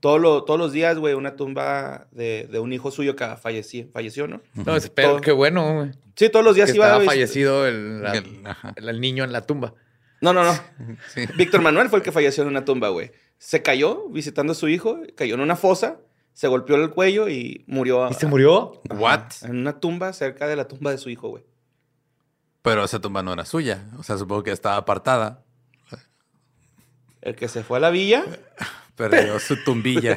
[0.00, 3.88] todo lo- todos los días, güey, una tumba de, de un hijo suyo que falleció,
[3.92, 4.40] falleció ¿no?
[4.54, 5.90] No, espero, Todo- qué bueno, güey.
[6.16, 8.72] Sí, todos los días Que iba estaba a fallecido el, la- El- ajá.
[8.76, 9.74] el- el niño en la tumba.
[10.20, 10.52] No, no, no.
[11.14, 11.26] Sí.
[11.36, 13.12] Víctor Manuel fue el que falleció en una tumba, güey.
[13.38, 15.98] Se cayó visitando a su hijo, cayó en una fosa,
[16.32, 18.08] se golpeó el cuello y murió.
[18.10, 18.80] ¿Y se murió?
[18.90, 19.22] Ajá, What?
[19.42, 21.44] En una tumba cerca de la tumba de su hijo, güey.
[22.62, 23.86] Pero esa tumba no era suya.
[23.96, 25.44] O sea, supongo que estaba apartada.
[27.22, 28.24] El que se fue a la villa.
[28.98, 30.16] Perdió su tumbilla.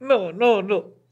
[0.00, 1.02] No, no, no.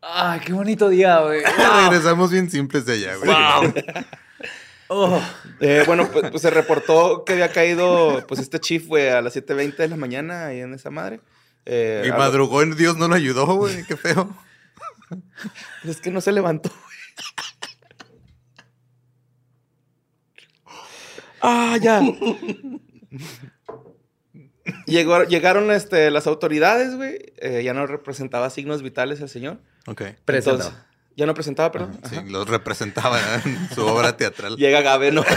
[0.00, 1.42] Ay, qué bonito día, güey.
[1.84, 3.30] Regresamos bien simples de allá, güey.
[4.88, 5.20] Oh.
[5.60, 9.36] Eh, bueno, pues, pues se reportó que había caído, pues este chief, güey, a las
[9.36, 11.20] 7.20 de la mañana ahí en esa madre.
[11.66, 13.84] Eh, Y madrugó en Dios no lo ayudó, güey.
[13.84, 14.34] Qué feo.
[15.84, 16.88] Es que no se levantó, güey.
[21.40, 22.00] Ah, ya.
[24.86, 27.32] Llegó- llegaron este, las autoridades, güey.
[27.38, 29.58] Eh, ya no representaba signos vitales el señor.
[29.86, 30.02] Ok.
[30.24, 30.68] Presentado.
[30.70, 30.87] Entonces,
[31.18, 31.98] ya no presentaba, perdón.
[32.08, 32.24] Sí, Ajá.
[32.28, 34.56] los representaba en su obra teatral.
[34.56, 35.22] Llega Gabe, ¿no?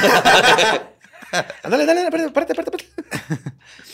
[1.63, 2.77] Ándale, dale, espérate, espérate, espérate.
[2.77, 3.51] espérate.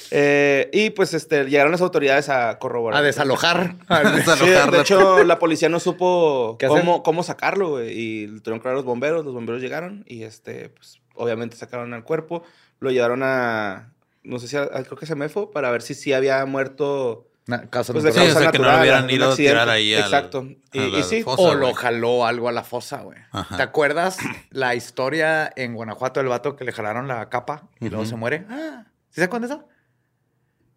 [0.09, 2.99] Eh, y pues este, llegaron las autoridades a corroborar.
[2.99, 3.75] A desalojar.
[4.15, 7.91] Desalojar Sí, de, hecho, la policía no supo cómo, cómo sacarlo, güey.
[7.93, 9.23] Y tuvieron que a los bomberos.
[9.25, 12.43] Los bomberos llegaron y, este, pues, obviamente sacaron al cuerpo.
[12.79, 15.93] Lo llevaron a, no sé si, a- a- creo que a Semefo, para ver si
[15.93, 18.29] sí había muerto, Na- caso pues, de Sí, natural.
[18.31, 20.45] o causa sea, que no lo hubieran ido a tirar ahí al- Exacto.
[20.73, 21.59] Y, a y la sí, fosa, O güey.
[21.59, 23.17] lo jaló algo a la fosa, güey.
[23.31, 23.55] Ajá.
[23.57, 24.17] ¿Te acuerdas
[24.51, 28.45] la historia en Guanajuato del vato que le jalaron la capa y luego se muere?
[28.49, 29.67] Ah, ¿sí se acuerdan de eso?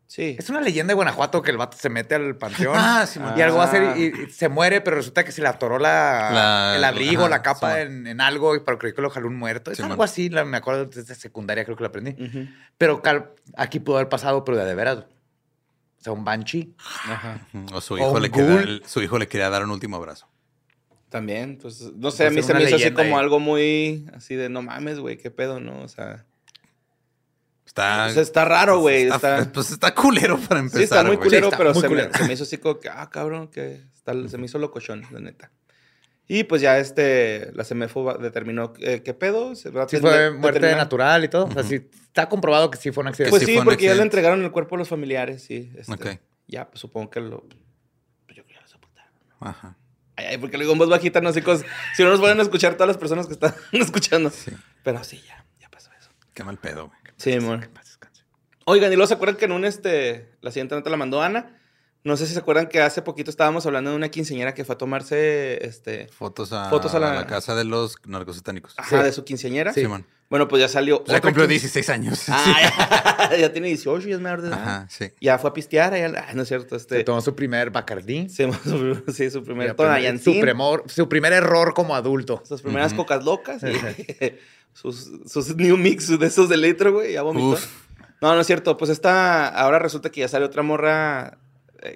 [0.06, 0.34] sí.
[0.38, 2.74] Es una leyenda de Guanajuato que el vato se mete al panteón.
[2.76, 3.34] Ah, sí, Ah.
[3.36, 5.78] Y algo va a hacer y, y se muere, pero resulta que se le atoró
[5.78, 9.02] la, La- el abrigo, ajá, la capa sí, en, en algo, y pero creo que
[9.02, 9.70] lo jaló un muerto.
[9.70, 10.04] Es Sí, algo man.
[10.04, 12.16] así, la- me acuerdo desde secundaria, creo que lo aprendí.
[12.76, 15.04] Pero cal- aquí pudo haber pasado, pero de, de veras.
[16.00, 16.74] O sea, un banshee.
[17.06, 17.46] Ajá.
[17.74, 20.26] O su hijo, le quería, su hijo le quería dar un último abrazo.
[21.10, 23.22] También, pues, no sé, a mí se me hizo así como ahí.
[23.22, 25.80] algo muy, así de, no mames, güey, qué pedo, ¿no?
[25.82, 26.24] O sea,
[27.66, 29.02] Está, o sea, está raro, güey.
[29.04, 30.78] está- Está, Pues está culero para empezar.
[30.78, 32.10] sí, está muy culero, Sí, está pero muy se, culero.
[32.10, 35.04] Me, se me hizo así como que, ah, cabrón, que está- se me hizo locochón,
[35.12, 35.50] la neta.
[36.32, 39.50] Y pues ya este, la CMFO determinó eh, qué pedo.
[39.50, 41.46] A Sí fue muerte determinar- natural y todo.
[41.46, 43.30] O sea, sí, está comprobado que sí fue un accidente.
[43.30, 44.02] Pues sí sí, porque ya le accidente.
[44.04, 45.72] entregaron el cuerpo a los familiares, sí.
[45.76, 46.06] este, Ok.
[46.46, 47.40] Ya, pues supongo que lo...
[47.40, 49.12] Pues yo creo que ya lo soportaron.
[49.40, 49.76] Ajá.
[50.14, 51.66] Ay, ay, porque lo digo en voz bajita, no sé cosas.
[51.96, 54.30] Si no nos van a escuchar todas las personas que están escuchando.
[54.30, 54.52] Sí.
[54.84, 56.10] Pero sí, ya, ya pasó eso.
[56.32, 56.98] Qué mal pedo, güey.
[57.16, 57.68] Sí, amor.
[58.66, 61.59] Oigan, y luego se acuerdan que en un este, la siguiente nota la mandó Ana.
[62.02, 64.74] No sé si se acuerdan que hace poquito estábamos hablando de una quinceañera que fue
[64.74, 67.26] a tomarse este, Fotos a, Fotos a la- la...
[67.26, 68.72] casa de los narcosatánicos.
[68.78, 69.72] ajá, de su quinceañera.
[69.74, 70.06] Sí, man.
[70.30, 70.98] Bueno, pues ya salió.
[71.00, 72.22] Otra cumplió quince- 16 años.
[72.28, 74.62] Ah, ya, ya tiene 18 y es menor de edad.
[74.62, 75.10] Ajá, sí.
[75.20, 75.92] Ya fue a pistear.
[75.94, 76.68] Ya, ah, no es cierto.
[76.70, 78.28] Se Este, tomó su primer Bacardí.
[78.30, 80.42] sí, su, sí, su primer Su primer- Tonayantín.
[80.86, 82.42] su, su primer error como adulto.
[82.46, 83.62] Sus primeras cocas locas.
[83.62, 84.32] y
[84.72, 87.12] sus, sus New Mix de esos de litro, güey.
[87.12, 87.48] Ya vomitó.
[87.48, 87.66] Uf.
[88.22, 88.76] No, no es cierto.
[88.76, 91.38] Pues esta, ahora resulta que ya sale otra morra,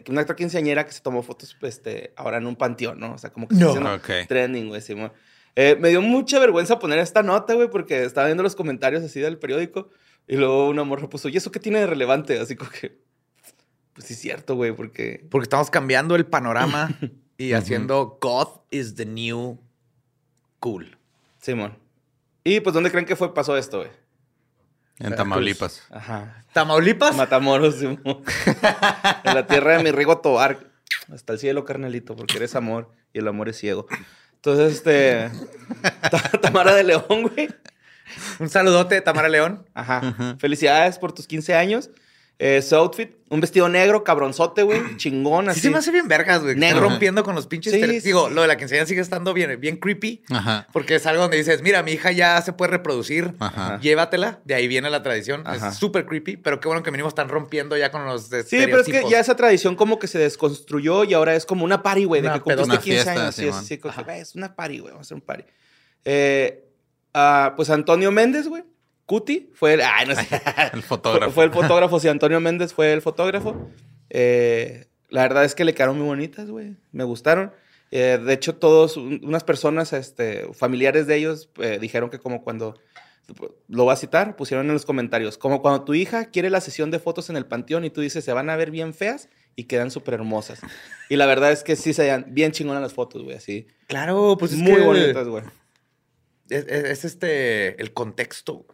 [0.08, 3.14] una otra quinceañera que se tomó fotos, este, ahora en un panteón, ¿no?
[3.14, 3.72] O sea, como que No.
[3.72, 4.10] se hizo Ok.
[4.28, 5.12] trending, güey, Simón.
[5.56, 9.20] Eh, me dio mucha vergüenza poner esta nota, güey, porque estaba viendo los comentarios así
[9.20, 9.90] del periódico
[10.26, 12.38] y luego una morra puso, ¿y eso qué tiene de relevante?
[12.40, 12.98] Así como que,
[13.92, 15.26] pues sí es cierto, güey, porque...
[15.30, 16.88] Porque estamos cambiando el panorama
[17.38, 19.58] y haciendo God is the new
[20.60, 20.96] cool.
[21.40, 21.76] Simón.
[22.42, 23.90] Y pues, ¿dónde creen que fue pasó esto, güey?
[24.98, 25.83] En Tamaulipas.
[25.90, 26.44] Ajá.
[26.52, 27.16] ¿Tamaulipas?
[27.16, 27.98] Matamoros, en
[29.24, 30.59] la tierra de mi Rigo Tobar.
[31.12, 33.87] Hasta el cielo, carnalito, porque eres amor y el amor es ciego.
[34.37, 35.30] Entonces, este.
[36.11, 37.04] Ta- Tamara de León,
[37.35, 37.48] güey.
[38.38, 39.68] Un saludote, Tamara León.
[39.74, 40.37] Ajá.
[40.38, 41.90] Felicidades por tus 15 años.
[42.40, 45.60] Eh, su outfit, un vestido negro, cabronzote, güey, chingón, Sí así.
[45.60, 46.56] se me hace bien vergas, güey.
[46.56, 46.80] Negro.
[46.80, 47.72] Rompiendo con los pinches...
[47.72, 48.34] Sí, sí, Digo, sí.
[48.34, 50.24] lo de la quinceañera sigue estando bien, bien creepy.
[50.30, 50.66] Ajá.
[50.72, 53.78] Porque es algo donde dices, mira, mi hija ya se puede reproducir, Ajá.
[53.80, 54.40] llévatela.
[54.44, 55.42] De ahí viene la tradición.
[55.46, 55.68] Ajá.
[55.68, 58.80] Es súper creepy, pero qué bueno que mínimo están rompiendo ya con los Sí, pero
[58.80, 62.04] es que ya esa tradición como que se desconstruyó y ahora es como una party,
[62.04, 62.80] güey, de que cumpliste pedona.
[62.80, 63.34] 15 Una fiesta, años.
[63.36, 65.44] Sí, es "Güey, es una party, güey, vamos a hacer un party.
[66.04, 66.64] Eh,
[67.14, 68.64] ah, pues Antonio Méndez, güey,
[69.06, 70.26] Cuti, fue el, ay, no sé.
[70.72, 71.32] El Fue, fotógrafo.
[71.32, 73.68] fue el fotógrafo, sí, Antonio Méndez fue el fotógrafo.
[74.10, 76.76] Eh, la verdad es que le quedaron muy bonitas, güey.
[76.92, 77.52] Me gustaron.
[77.90, 82.42] Eh, de hecho, todos, un- unas personas, este, familiares de ellos, eh, dijeron que como
[82.42, 82.80] cuando,
[83.68, 86.90] lo voy a citar, pusieron en los comentarios, como cuando tu hija quiere la sesión
[86.90, 89.64] de fotos en el panteón y tú dices, se van a ver bien feas y
[89.64, 90.60] quedan súper hermosas.
[91.08, 93.66] Y la verdad es que sí se veían bien chingonas las fotos, güey, así.
[93.86, 95.44] Claro, pues es muy que bonitas, güey.
[96.48, 98.66] Es, es- es este, el contexto.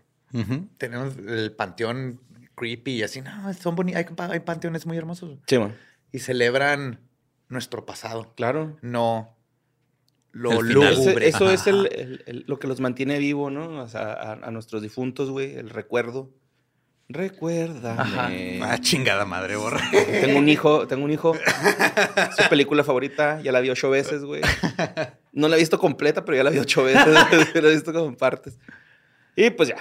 [0.79, 2.21] Tenemos el panteón
[2.55, 3.21] creepy y así.
[3.23, 3.99] No, son bonitos.
[3.99, 5.39] Hay, pa- hay panteones muy hermosos.
[5.47, 5.75] Sí, man.
[6.13, 7.01] Y celebran
[7.49, 8.33] nuestro pasado.
[8.37, 8.77] Claro.
[8.83, 9.37] No
[10.33, 11.27] lo lúgubre.
[11.27, 13.83] eso es el- el- el- lo que los mantiene vivo, ¿no?
[13.83, 16.31] O sea, a, a nuestros difuntos, güey, el recuerdo.
[17.09, 18.61] Recuérdame.
[18.63, 19.81] Ah, chingada madre, borra.
[19.91, 21.35] Tengo un hijo, tengo un hijo.
[22.39, 24.43] Su película favorita, ya la vi ocho veces, güey.
[25.33, 27.05] No la he visto completa, pero ya la vi ocho veces.
[27.55, 28.59] la he visto como en partes.
[29.35, 29.77] Y pues ya.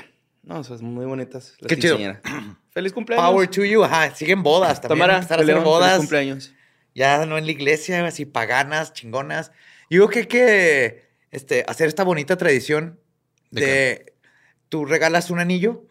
[0.49, 1.53] No, son muy bonitas.
[1.59, 1.97] las Qué chido.
[2.71, 3.29] Feliz cumpleaños.
[3.29, 3.83] Power to you.
[3.83, 4.99] Ajá, siguen bodas también.
[4.99, 5.91] Tamara, hacer León, bodas.
[5.91, 6.53] feliz cumpleaños.
[6.95, 9.51] Ya no en la iglesia, así paganas, chingonas.
[9.91, 12.99] Yo creo que hay que este, hacer esta bonita tradición
[13.51, 14.13] ¿De de,
[14.69, 15.85] tú regalas un anillo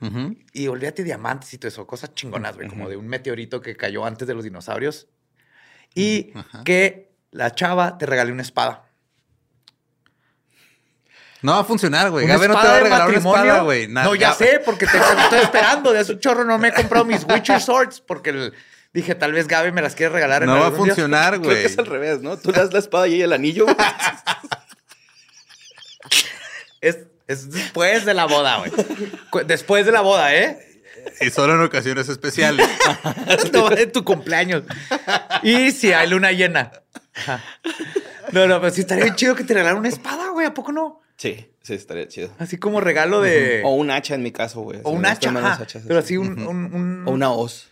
[0.53, 4.05] y olvídate diamantes y todo eso, cosas chingonas, güey, como de un meteorito que cayó
[4.05, 5.07] antes de los dinosaurios.
[5.95, 6.33] Y
[6.65, 8.88] que la chava te regale una espada.
[11.43, 12.25] No va a funcionar, güey.
[12.25, 13.87] ¿Una Gabe no te va a regalar una espada, güey.
[13.89, 15.93] No, ya sé, porque te estoy esperando.
[15.93, 18.55] De hace un chorro no me he comprado mis Witcher Swords porque el-
[18.93, 20.43] dije, tal vez Gabe me las quiere regalar.
[20.43, 21.61] en No va a funcionar, Creo güey.
[21.61, 22.37] que es al revés, ¿no?
[22.39, 23.67] Tú le das la espada y ella el anillo.
[26.81, 28.73] Es, es después de la boda, güey.
[29.47, 30.59] Después de la boda, ¿eh?
[31.21, 32.69] Y solo en ocasiones especiales.
[33.53, 34.63] No, en tu cumpleaños.
[35.43, 36.71] Y si hay luna llena.
[38.33, 40.47] No, no, pero sí estaría bien chido que te regalaran una espada, güey.
[40.47, 41.01] ¿A poco no?
[41.19, 42.31] Sí, sí, estaría chido.
[42.39, 43.63] Así como regalo de.
[43.65, 44.81] O un hacha en mi caso, güey.
[44.85, 45.31] o un hacha.
[45.31, 45.63] ajá.
[45.63, 46.15] hachas Pero así.
[46.15, 46.39] así un.
[46.47, 47.71] un- un- O una hoz.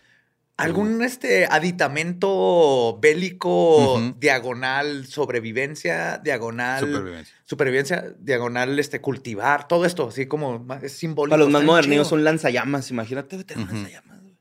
[0.57, 7.35] Algún este aditamento bélico diagonal sobrevivencia, diagonal Supervivencia.
[7.45, 11.29] supervivencia, diagonal este cultivar, todo esto, así como es simbólico.
[11.33, 11.61] Para los más
[12.09, 12.17] chido.
[12.17, 14.35] un lanzallamas, imagínate, tener lanzallamas, güey.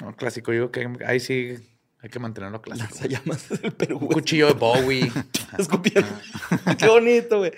[0.00, 1.56] No, clásico, yo que ahí sí
[2.04, 2.86] hay que mantenerlo clásico.
[2.90, 4.14] Lanzallamas del Perú, Un güey.
[4.14, 5.10] cuchillo de Bowie.
[5.58, 6.08] Escupiendo.
[6.78, 7.52] Qué bonito, güey.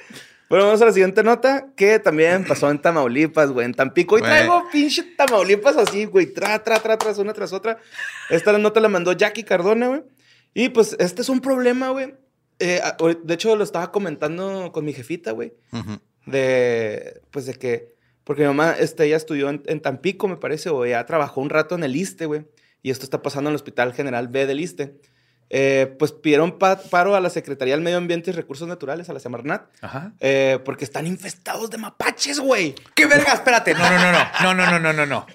[0.48, 3.66] Bueno, vamos a la siguiente nota que también pasó en Tamaulipas, güey.
[3.66, 4.16] En Tampico.
[4.16, 4.30] Y Güey.
[4.30, 6.26] traigo pinche Tamaulipas así, güey.
[6.32, 7.78] Tra, tra, tra, tras una tras otra.
[8.30, 10.02] Esta nota la mandó Jackie Cardona, güey.
[10.54, 12.14] Y pues este es un problema, güey.
[12.60, 12.80] Eh,
[13.24, 15.52] de hecho, lo estaba comentando con mi jefita, güey.
[16.24, 20.70] De, pues de que, porque mi mamá, este, ella estudió en, en Tampico, me parece,
[20.70, 22.46] o ya trabajó un rato en el ISTE, güey.
[22.82, 25.00] Y esto está pasando en el Hospital General B del ISTE.
[25.48, 29.12] Eh, pues pidieron pa- paro a la Secretaría del Medio Ambiente y Recursos Naturales, a
[29.12, 30.12] la Semarnat, Ajá.
[30.18, 32.74] eh, porque están infestados de mapaches, güey.
[32.96, 33.32] ¿Qué verga?
[33.32, 33.72] Espérate.
[33.74, 34.24] No, no, no, no.
[34.42, 35.26] No, no, no, no, no, no.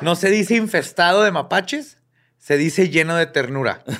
[0.00, 1.98] No se dice infestado de mapaches,
[2.38, 3.82] se dice lleno de ternura.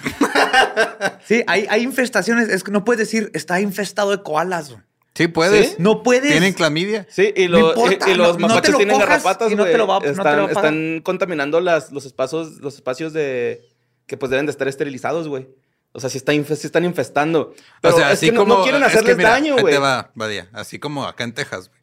[1.27, 2.49] Sí, hay, hay infestaciones.
[2.51, 4.71] Es que no puedes decir está infestado de koalas.
[4.71, 4.83] güey.
[5.15, 5.71] Sí, puedes.
[5.71, 5.75] ¿Sí?
[5.79, 6.31] No puedes.
[6.33, 7.07] Tienen clamidia.
[7.09, 9.09] Sí, y, No lo- importa, y- y los no- no te mapaches lo tienen cojas
[9.09, 10.51] garrapatas, y no te lo va- no te lo están, va a pagar.
[10.73, 13.63] están contaminando las, los espacios, los espacios de
[14.07, 15.47] que pues deben de estar esterilizados, güey.
[15.93, 17.55] O sea, sí, está sí están infestando.
[17.81, 18.57] Pero o sea, es así que no- como.
[18.57, 19.73] no, quieren es que hacerles mira, daño, güey.
[19.75, 20.49] te va, Badía.
[20.53, 21.81] Así como acá en Texas, güey.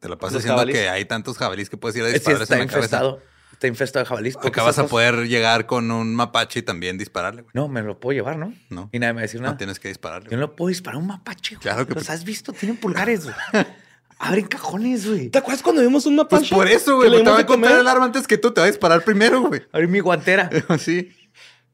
[0.00, 2.42] Te lo pasas Los diciendo que hay tantos jabalíes que puedes ir a Sí, dispararles
[2.50, 3.16] está en la cabeza.
[3.54, 4.34] Está infestado de jabalís.
[4.34, 7.52] porque Acá vas a poder llegar con un mapache y también dispararle, güey.
[7.54, 8.52] No, me lo puedo llevar, ¿no?
[8.68, 8.90] No.
[8.92, 9.56] Y nadie me va a decir No nada.
[9.56, 10.28] tienes que dispararle.
[10.30, 11.62] Yo no lo puedo disparar a un mapache, güey.
[11.62, 12.52] Claro que ¿Los has visto?
[12.52, 13.36] Tienen pulgares, güey.
[14.18, 15.28] Abren cajones, güey.
[15.30, 16.48] ¿Te acuerdas cuando vimos un mapache?
[16.48, 17.10] Pues por eso, güey.
[17.10, 17.72] le Te va a comer.
[17.72, 18.52] el arma antes que tú.
[18.52, 19.62] Te va a disparar primero, güey.
[19.72, 20.50] Abrí mi guantera.
[20.78, 21.10] Sí.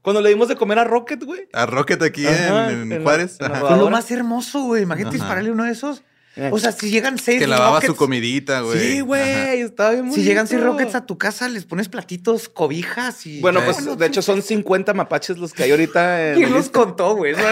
[0.03, 1.49] Cuando le dimos de comer a Rocket, güey.
[1.53, 3.37] A Rocket aquí Ajá, en, en en la- Juárez.
[3.41, 3.61] en la.
[3.61, 4.83] Fue lo más hermoso, güey.
[4.85, 5.25] Imagínate Ajá.
[5.25, 6.03] dispararle uno de esos.
[6.37, 6.49] Eh.
[6.53, 8.79] O sea, si llegan seis Que lavaba su comidita, güey.
[8.79, 9.63] Sí, güey.
[9.63, 13.41] Estaba bien Si llegan seis rockets a tu casa, les pones platitos, cobijas y.
[13.41, 16.35] Bueno, pues de hecho son 50 mapaches los que hay ahorita en...
[16.37, 17.35] ¿Quién los contó, güey?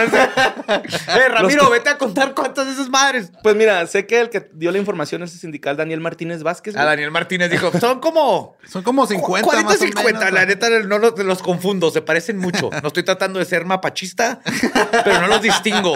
[0.69, 3.31] Eh, Ramiro, Los- vete a contar cuántas de esas madres.
[3.41, 6.75] Pues mira, sé que el que dio la información es el sindical Daniel Martínez Vázquez.
[6.75, 6.89] A güey.
[6.91, 8.55] Daniel Martínez dijo: son como.
[8.67, 12.01] Son como 50 40, más o 50, menos, la neta no los, los confundo, se
[12.01, 12.69] parecen mucho.
[12.81, 14.41] No estoy tratando de ser mapachista,
[15.03, 15.93] pero no los distingo.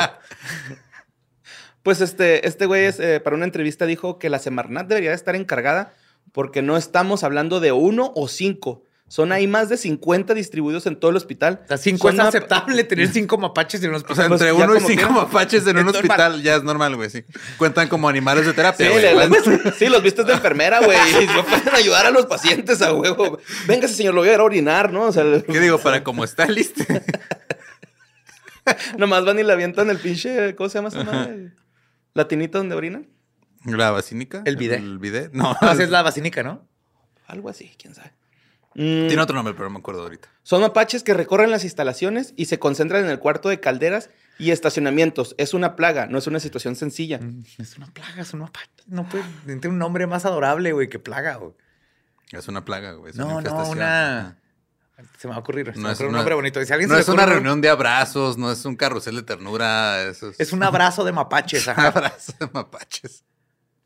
[1.84, 5.36] Pues este, este güey es, eh, para una entrevista dijo que la Semarnat debería estar
[5.36, 5.93] encargada
[6.32, 8.84] porque no estamos hablando de uno o cinco.
[9.10, 11.60] Son ahí más de 50 distribuidos en todo el hospital.
[11.65, 14.30] O sea, cinco es aceptable tener cinco mapaches en un O sea, hospital.
[14.30, 15.10] Pues entre uno y cinco quiera.
[15.10, 15.96] mapaches en un normal.
[15.96, 17.24] hospital ya es normal, güey, sí.
[17.58, 19.32] Cuentan como animales de terapia, Sí, le- Van-
[19.78, 20.98] sí, los vistes de enfermera, güey.
[21.36, 23.38] No pueden ayudar a los pacientes a huevo.
[23.67, 25.04] Véngase, señor, lo voy a ir a orinar, ¿no?
[25.04, 25.78] O sea, ¿Qué digo?
[25.78, 26.84] Para como está listo.
[28.98, 31.52] nomás van y le avientan el pinche, ¿cómo se llama esa madre?
[32.13, 33.08] ¿La tinita donde orinan?
[33.65, 34.41] ¿La basínica?
[34.45, 34.80] El bidet.
[34.80, 35.32] El bidet.
[35.34, 36.67] No, No, así es la basínica, ¿no?
[37.28, 38.12] Algo así, quién sabe.
[38.76, 40.28] Mm, tiene otro nombre, pero no me acuerdo ahorita.
[40.43, 44.52] Son mapaches que recorren las instalaciones y se concentran en el cuarto de calderas y
[44.52, 45.36] estacionamientos.
[45.38, 47.19] Es una plaga, no es una situación sencilla.
[47.19, 48.69] Mm, Es una plaga, es un mapache.
[48.88, 51.54] No puede tiene un nombre más adorable, güey, que plaga, güey.
[52.32, 53.12] Es una plaga, güey.
[53.12, 53.78] es No, no, infestación.
[53.78, 54.38] una.
[55.17, 55.71] Se me va a ocurrir.
[55.73, 56.63] Se No me es ocurre un una- nombre bonito.
[56.63, 60.03] Si No es una ocurre reunión de abrazos, no es un carrusel de ternura.
[60.03, 61.65] Eso es, Es un abrazo de mapaches.
[61.67, 61.88] un Ajá.
[61.88, 63.23] abrazo de mapaches.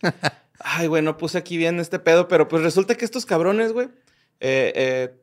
[0.59, 3.87] Ay, güey, no puse aquí bien este pedo, pero pues resulta que estos cabrones, güey.
[4.39, 5.15] Eh, eh,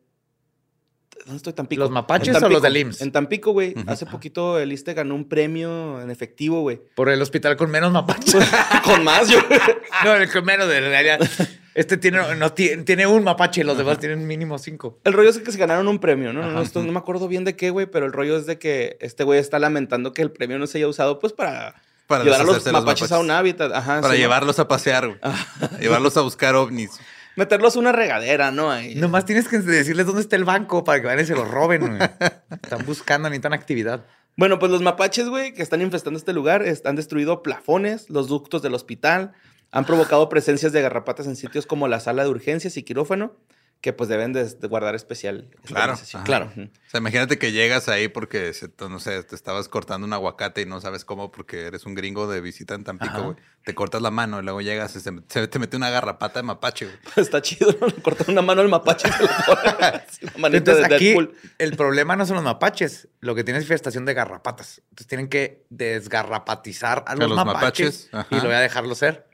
[1.26, 1.52] ¿Dónde estoy?
[1.52, 1.80] Tampico.
[1.82, 2.60] ¿Los mapaches En o los Tampico.
[2.62, 3.00] del IMSS?
[3.02, 3.74] En Tampico, güey.
[3.86, 6.80] Hace poquito el ISTE ganó un premio en efectivo, güey.
[6.94, 8.34] Por el hospital con menos mapaches.
[8.84, 9.38] Con más, yo.
[10.04, 11.20] no, el con menos de realidad.
[11.74, 15.00] Este tiene, no, tiene, tiene un mapache y los demás tienen mínimo cinco.
[15.04, 16.40] El rollo es que se ganaron un premio, ¿no?
[16.42, 16.62] No, no, Ajá.
[16.62, 19.24] esto- no me acuerdo bien de qué, güey, pero el rollo es de que este
[19.24, 21.74] güey está lamentando que el premio no se haya usado, pues, para,
[22.06, 23.72] Para llevar a los mapaches, a un hábitat.
[23.72, 24.22] Ajá, Para sí, ¿no?
[24.22, 25.18] llevarlos a pasear, güey.
[25.80, 26.92] Llevarlos a buscar ovnis.
[27.36, 28.70] Meterlos a una regadera, ¿no?
[28.70, 28.94] Ahí.
[28.94, 31.80] Nomás tienes que decirles dónde está el banco para que vayan y se lo roben.
[31.96, 31.98] güey.
[32.62, 34.04] Están buscando, necesitan actividad.
[34.36, 38.62] Bueno, pues los mapaches, güey, que están infestando este lugar, han destruido plafones, los ductos
[38.62, 39.32] del hospital,
[39.74, 43.36] han provocado presencias de garrapatas en sitios como la sala de urgencias y quirófano,
[43.80, 45.50] que pues deben de, de guardar especial.
[45.64, 45.94] Claro.
[46.24, 46.50] Claro.
[46.56, 50.62] O sea, imagínate que llegas ahí porque, se- no sé, te estabas cortando un aguacate
[50.62, 53.36] y no sabes cómo porque eres un gringo de visita en Tampico, güey.
[53.62, 56.44] Te cortas la mano y luego llegas y se, se te mete una garrapata de
[56.44, 56.96] mapache, güey.
[57.16, 59.08] Está chido, cortan una mano al mapache
[60.56, 61.12] Entonces de aquí
[61.58, 63.08] el problema no son los mapaches.
[63.20, 64.78] Lo que tiene es infestación de garrapatas.
[64.90, 69.26] Entonces tienen que desgarrapatizar a los, los mapaches, mapaches, y lo voy a dejarlo ser.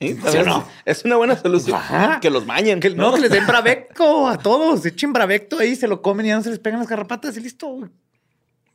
[0.00, 0.68] Sí, ¿Sí o no?
[0.84, 1.76] Es una buena solución.
[1.76, 2.18] Ajá.
[2.20, 2.80] Que los bañen.
[2.80, 4.84] Que, no, que les den bravecto a todos.
[4.84, 7.40] Echen bravecto ahí, se lo comen y ya no se les pegan las garrapatas y
[7.40, 7.88] listo.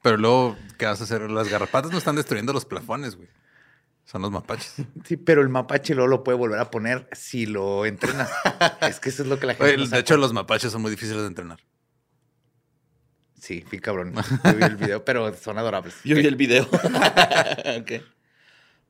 [0.02, 1.30] Pero luego, ¿qué vas a hacer?
[1.30, 3.28] Las garrapatas no están destruyendo los plafones, güey.
[4.06, 4.76] Son los mapaches.
[5.04, 8.30] Sí, pero el mapache luego lo puede volver a poner si lo entrenas.
[8.82, 10.82] es que eso es lo que la gente Oye, no de hecho, los mapaches son
[10.82, 11.60] muy difíciles de entrenar.
[13.38, 14.14] Sí, sí, cabrón.
[14.46, 15.96] Yo vi el video, pero son adorables.
[16.06, 16.70] Yo vi el video.
[17.80, 17.92] Ok.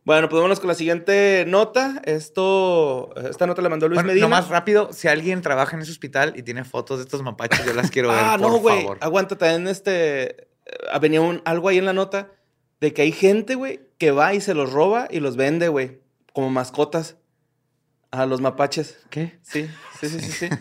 [0.08, 2.02] Bueno, pues vámonos con la siguiente nota.
[2.06, 4.24] Esto, esta nota la mandó Luis Bueno, Medina.
[4.26, 7.74] nomás rápido, si alguien trabaja en ese hospital y tiene fotos de estos mapaches, yo
[7.74, 8.88] las quiero ver, ah, por no, güey.
[9.02, 10.44] Aguanta, también este.
[10.66, 12.32] eh, Venía un, algo ahí en la nota
[12.80, 16.00] de que hay gente, güey, que va y se los roba y los vende, güey,
[16.32, 17.18] como mascotas
[18.12, 19.00] a los mapaches.
[19.10, 19.38] ¿Qué?
[19.42, 20.50] Sí, sí, sí, sí, sí.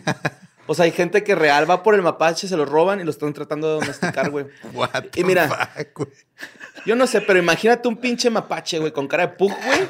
[0.69, 3.11] O sea, hay gente que real va por el mapache, se lo roban y lo
[3.11, 4.47] están tratando de domesticar, güey.
[4.73, 5.47] What Y the mira.
[5.47, 6.09] fuck?
[6.87, 9.87] Yo no sé, pero imagínate un pinche mapache, güey, con cara de pug, güey.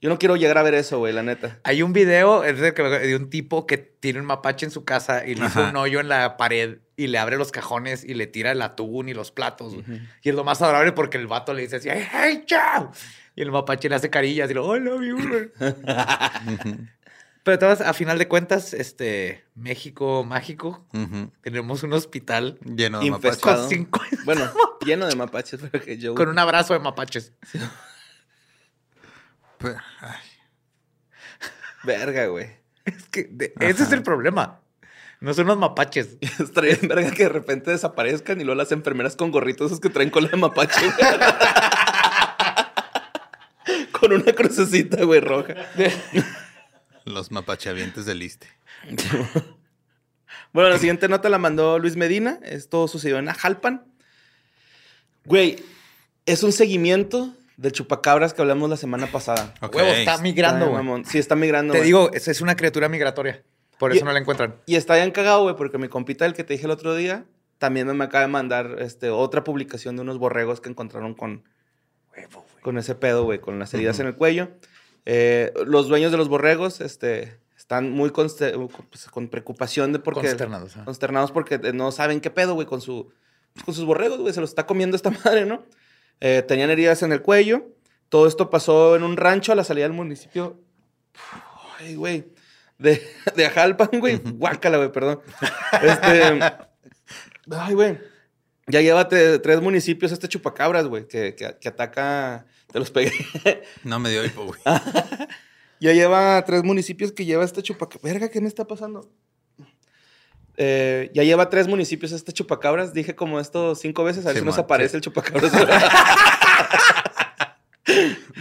[0.00, 1.58] Yo no quiero llegar a ver eso, güey, la neta.
[1.64, 5.46] Hay un video de, un tipo que tiene un mapache en su casa y le
[5.46, 5.70] hizo Ajá.
[5.70, 9.08] un hoyo en la pared y le abre los cajones y le tira el atún
[9.08, 9.74] y los platos.
[10.22, 12.92] Y es lo más adorable porque el vato le dice así, ¡Hey, chao!
[13.34, 15.50] Y el mapache le hace carillas y lo, ¡I love you, güey".
[17.46, 20.84] Pero todas, a final de cuentas, este, México mágico,
[21.42, 23.86] tenemos un hospital Lleno de mapaches.
[24.24, 24.50] Bueno,
[24.84, 26.16] lleno de mapaches, pero que yo.
[26.16, 27.32] con un abrazo de mapaches.
[29.58, 30.18] Pero, ay,
[31.84, 32.48] Verga, güey.
[32.84, 34.58] Es que de- ese es el problema.
[35.20, 36.16] No son los mapaches.
[36.40, 39.88] Estaría en verga que de repente desaparezcan y luego las enfermeras con gorritos esos que
[39.88, 40.80] traen cola de mapache.
[43.92, 45.54] con una crucecita, güey, roja.
[47.06, 48.48] Los mapacheavientes del Iste.
[50.52, 52.40] Bueno, la siguiente nota la mandó Luis Medina.
[52.42, 53.84] Esto sucedió en Ajalpan.
[55.24, 55.62] Güey,
[56.24, 59.54] es un seguimiento del chupacabras que hablamos la semana pasada.
[59.60, 61.04] Huevo, está migrando, güey.
[61.04, 61.74] Sí, está migrando.
[61.74, 63.42] Te digo, es, es una criatura migratoria.
[63.78, 64.56] Por eso Y- no la encuentran.
[64.66, 67.24] Y está bien cagado, güey, porque mi compita, el que te dije el otro día,
[67.58, 71.44] también me acaba de mandar este, otra publicación de unos borregos que encontraron con,
[72.62, 74.50] con ese pedo, güey, con las heridas en el cuello.
[75.06, 78.36] Eh, los dueños de los borregos este, están muy pues,
[79.10, 80.22] con preocupación de porque...
[80.22, 80.74] Consternados.
[80.84, 83.12] Consternados porque eh, no saben qué pedo, güey, con, su,
[83.52, 84.34] pues, con sus borregos, güey.
[84.34, 85.64] Se los está comiendo esta madre, ¿no?
[86.20, 87.68] Eh, tenían heridas en el cuello.
[88.08, 90.60] Todo esto pasó en un rancho a la salida del municipio.
[91.78, 92.32] Ay, güey.
[92.78, 93.02] De,
[93.36, 94.18] de Ajalpan, güey.
[94.18, 95.20] Guácala, güey, perdón.
[95.82, 96.40] Este.
[97.50, 97.98] Ay, güey.
[98.68, 102.46] Ya lleva te- tres municipios este chupacabras, güey, que, que, que ataca.
[102.72, 103.12] Te los pegué.
[103.84, 104.60] No me dio hipo, güey.
[105.78, 108.02] Ya lleva tres municipios que lleva este chupacabras.
[108.02, 109.10] Verga, ¿qué me está pasando?
[110.56, 112.94] Eh, ya lleva tres municipios este chupacabras.
[112.94, 114.96] Dije como esto cinco veces, a ver si nos aparece sí.
[114.96, 115.52] el chupacabras.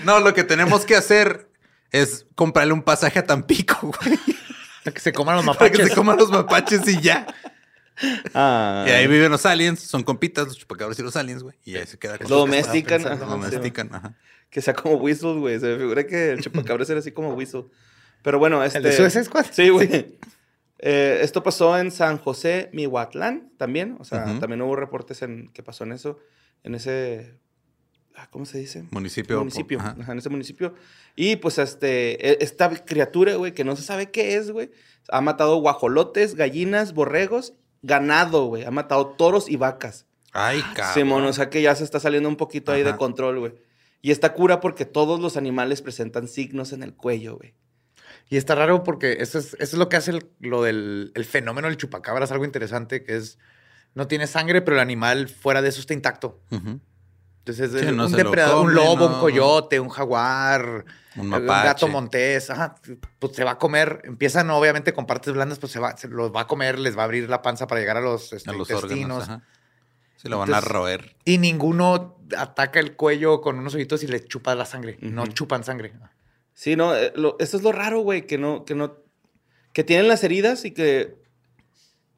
[0.03, 1.49] No, lo que tenemos que hacer
[1.91, 4.17] es comprarle un pasaje a Tampico, güey.
[4.83, 7.27] Para que se coman los Para que se coman los mapaches y ya.
[8.33, 8.85] Ah.
[8.87, 11.55] Y ahí viven los aliens, son compitas, los chupacabras y los aliens, güey.
[11.63, 13.03] Y ahí se queda con Lo domestican.
[13.03, 13.19] Lo sí.
[13.19, 14.15] domestican, ajá.
[14.49, 15.59] Que sea como Whistle, güey.
[15.59, 17.65] Se me figura que el chupacabras era así como Whistle.
[18.21, 18.79] Pero bueno, este...
[18.79, 19.45] ¿El de Suicide Squad?
[19.51, 20.17] Sí, güey.
[20.79, 23.97] Eh, esto pasó en San José, Mihuatlán, también.
[23.99, 26.19] O sea, también hubo reportes en que pasó en eso.
[26.63, 27.37] En ese...
[28.15, 28.85] ah, ¿Cómo se dice?
[28.91, 29.39] Municipio.
[29.39, 29.79] municipio.
[29.79, 29.95] ajá.
[29.99, 30.73] Ajá, en ese municipio.
[31.15, 34.71] Y pues este, e- esta criatura, güey, que no se sabe qué es, güey,
[35.09, 37.53] ha matado guajolotes, gallinas, borregos,
[37.85, 38.63] ganado, güey.
[38.63, 40.05] Ha matado toros y vacas.
[40.33, 40.93] Ay, cabrón.
[40.93, 43.53] Simón, o sea que ya se está saliendo un poquito ahí de control, güey.
[44.01, 47.53] Y esta cura porque todos los animales presentan signos en el cuello, güey.
[48.29, 51.25] Y está raro porque eso es, eso es lo que hace el, lo del el
[51.25, 53.37] fenómeno del chupacabras, algo interesante, que es,
[53.93, 56.41] no tiene sangre, pero el animal fuera de eso está intacto.
[57.47, 59.13] Entonces, Sí, no un depredador, un lobo, no.
[59.15, 60.83] un coyote, un jaguar,
[61.15, 62.75] Un un gato montés, ajá,
[63.19, 66.33] pues se va a comer, empiezan obviamente con partes blandas, pues se, va, se los
[66.35, 68.53] va a comer, les va a abrir la panza para llegar a los, este, A
[68.53, 69.23] los intestinos.
[69.23, 69.29] órganos.
[69.29, 69.41] Ajá.
[70.17, 71.15] Se lo van Entonces- a roer.
[71.23, 74.97] Y ninguno ataca el cuello con unos ojitos y le chupa la sangre.
[75.01, 75.93] No chupan sangre.
[76.53, 78.95] Sí, no, eh, lo- eso es lo raro, güey, que no, que no,
[79.71, 81.15] que tienen las heridas y que,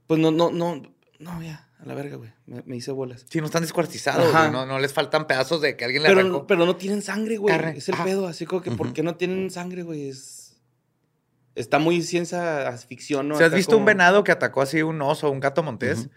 [0.05, 0.81] pues no, no, no,
[1.19, 3.25] no, ya, a la verga, güey, me, me hice bolas.
[3.29, 6.21] Sí, no están descuartizados, güey, no, no les faltan pedazos de que alguien le Pero,
[6.21, 6.47] arrancó.
[6.47, 8.03] pero no tienen sangre, güey, es el Ajá.
[8.05, 8.93] pedo, así como que, ¿por Ujú.
[8.95, 10.09] qué no tienen sangre, güey?
[10.09, 10.57] Es,
[11.55, 13.37] está muy ciencia ficción, ¿no?
[13.37, 15.61] Si has Acá visto como- un venado que atacó así un oso o un gato
[15.63, 16.09] montés,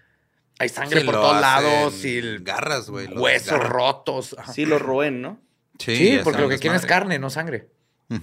[0.58, 3.06] hay sangre Sí, por todos lados y el garras, güey.
[3.08, 4.36] huesos rotos.
[4.38, 4.52] Ajá.
[4.52, 5.40] Sí, lo roen, ¿no?
[5.78, 7.68] Sí, Sí, porque lo que quieren es carne, no sangre.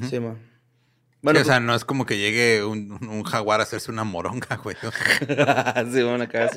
[0.10, 0.38] Sí, man.
[1.28, 4.06] Bueno, Bueno, o sea, no es como que llegue un, un jaguar a hacerse una
[4.06, 4.78] moronga, güey.
[5.92, 6.50] sí, bueno, acá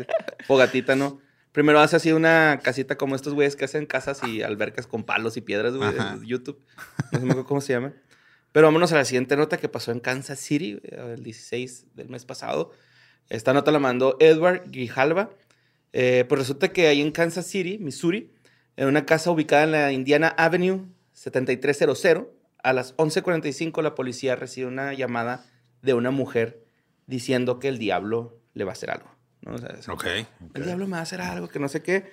[0.46, 1.20] fogatita, ¿no?
[1.50, 5.36] Primero hace así una casita como estos güeyes que hacen casas y albercas con palos
[5.36, 5.92] y piedras, güey,
[6.24, 6.64] YouTube.
[7.10, 7.94] No sé cómo se llama.
[8.52, 12.24] Pero vámonos a la siguiente nota que pasó en Kansas City, el 16 del mes
[12.24, 12.70] pasado.
[13.28, 15.30] Esta nota la mandó Edward Grijalva.
[15.92, 18.30] Eh, pues resulta que ahí en Kansas City, Missouri,
[18.76, 22.28] en una casa ubicada en la Indiana Avenue 7300,
[22.62, 25.44] a las 11:45 la policía recibe una llamada
[25.82, 26.64] de una mujer
[27.06, 29.10] diciendo que el diablo le va a hacer algo.
[29.42, 29.54] ¿no?
[29.54, 30.04] O sea, es- Ok.
[30.54, 32.10] el diablo me va a hacer algo, que no sé qué.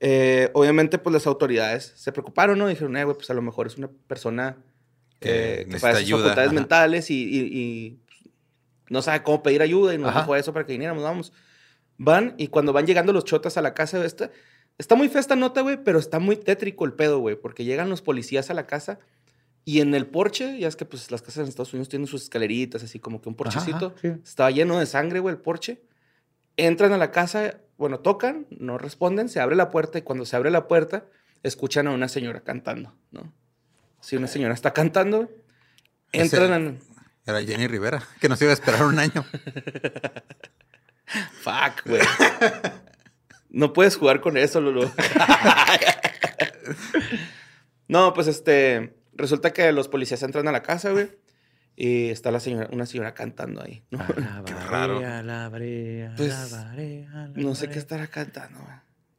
[0.00, 2.66] Eh, obviamente, pues las autoridades se preocuparon, ¿no?
[2.66, 4.56] Dijeron, eh, güey, pues a lo mejor es una persona
[5.20, 6.52] Que eh, que padece facultades ajá.
[6.54, 8.34] mentales y, y- y, pues,
[8.88, 11.32] no sabe cómo pedir ayuda y nos dijo eso para que viniéramos, vamos.
[11.98, 14.30] Van y cuando van llegando los chotas a la casa, esta,
[14.78, 17.88] está muy fea esta nota, güey, pero está muy tétrico el pedo, güey, porque llegan
[17.88, 18.98] los policías a la casa
[19.64, 22.24] y en el porche, ya es que pues las casas en Estados Unidos tienen sus
[22.24, 23.86] escaleritas, así como que un porchecito.
[23.86, 24.08] ajá, sí.
[24.24, 25.82] Estaba lleno de sangre, güey, el porche.
[26.56, 30.36] Entran a la casa, bueno, tocan, no responden, se abre la puerta y cuando se
[30.36, 31.06] abre la puerta,
[31.42, 33.32] escuchan a una señora cantando, ¿no?
[34.00, 35.30] Si una señora está cantando,
[36.12, 36.80] entran.
[37.24, 39.24] Era Jenny Rivera, que nos iba a esperar un año.
[41.42, 42.02] Fuck, güey.
[43.50, 44.90] No puedes jugar con eso, Lolo.
[47.88, 48.94] no, pues este.
[49.14, 51.10] Resulta que los policías entran a la casa, güey.
[51.74, 53.84] Y está la señora, una señora cantando ahí.
[53.90, 53.98] ¿no?
[54.44, 55.00] Qué raro.
[56.16, 56.54] Pues,
[57.34, 58.76] No sé qué estará cantando, güey.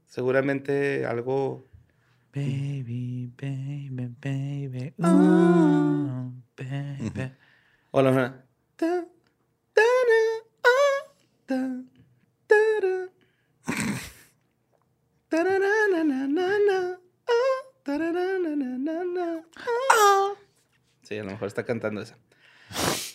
[0.07, 1.67] Seguramente algo.
[2.33, 4.93] Baby, baby, baby.
[4.97, 7.31] ooh, baby.
[7.91, 8.43] O la mejor,
[8.75, 9.05] ta,
[9.77, 11.03] ah,
[11.45, 11.83] ta,
[21.03, 22.17] Sí, a lo mejor está cantando esa.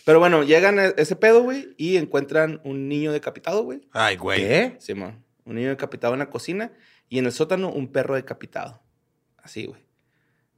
[0.05, 3.81] Pero bueno, llegan a ese pedo, güey, y encuentran un niño decapitado, güey.
[3.91, 4.39] Ay, güey.
[4.39, 4.75] ¿Qué?
[4.79, 5.23] Simón.
[5.45, 6.71] Un niño decapitado en la cocina
[7.09, 8.81] y en el sótano un perro decapitado.
[9.37, 9.81] Así, güey.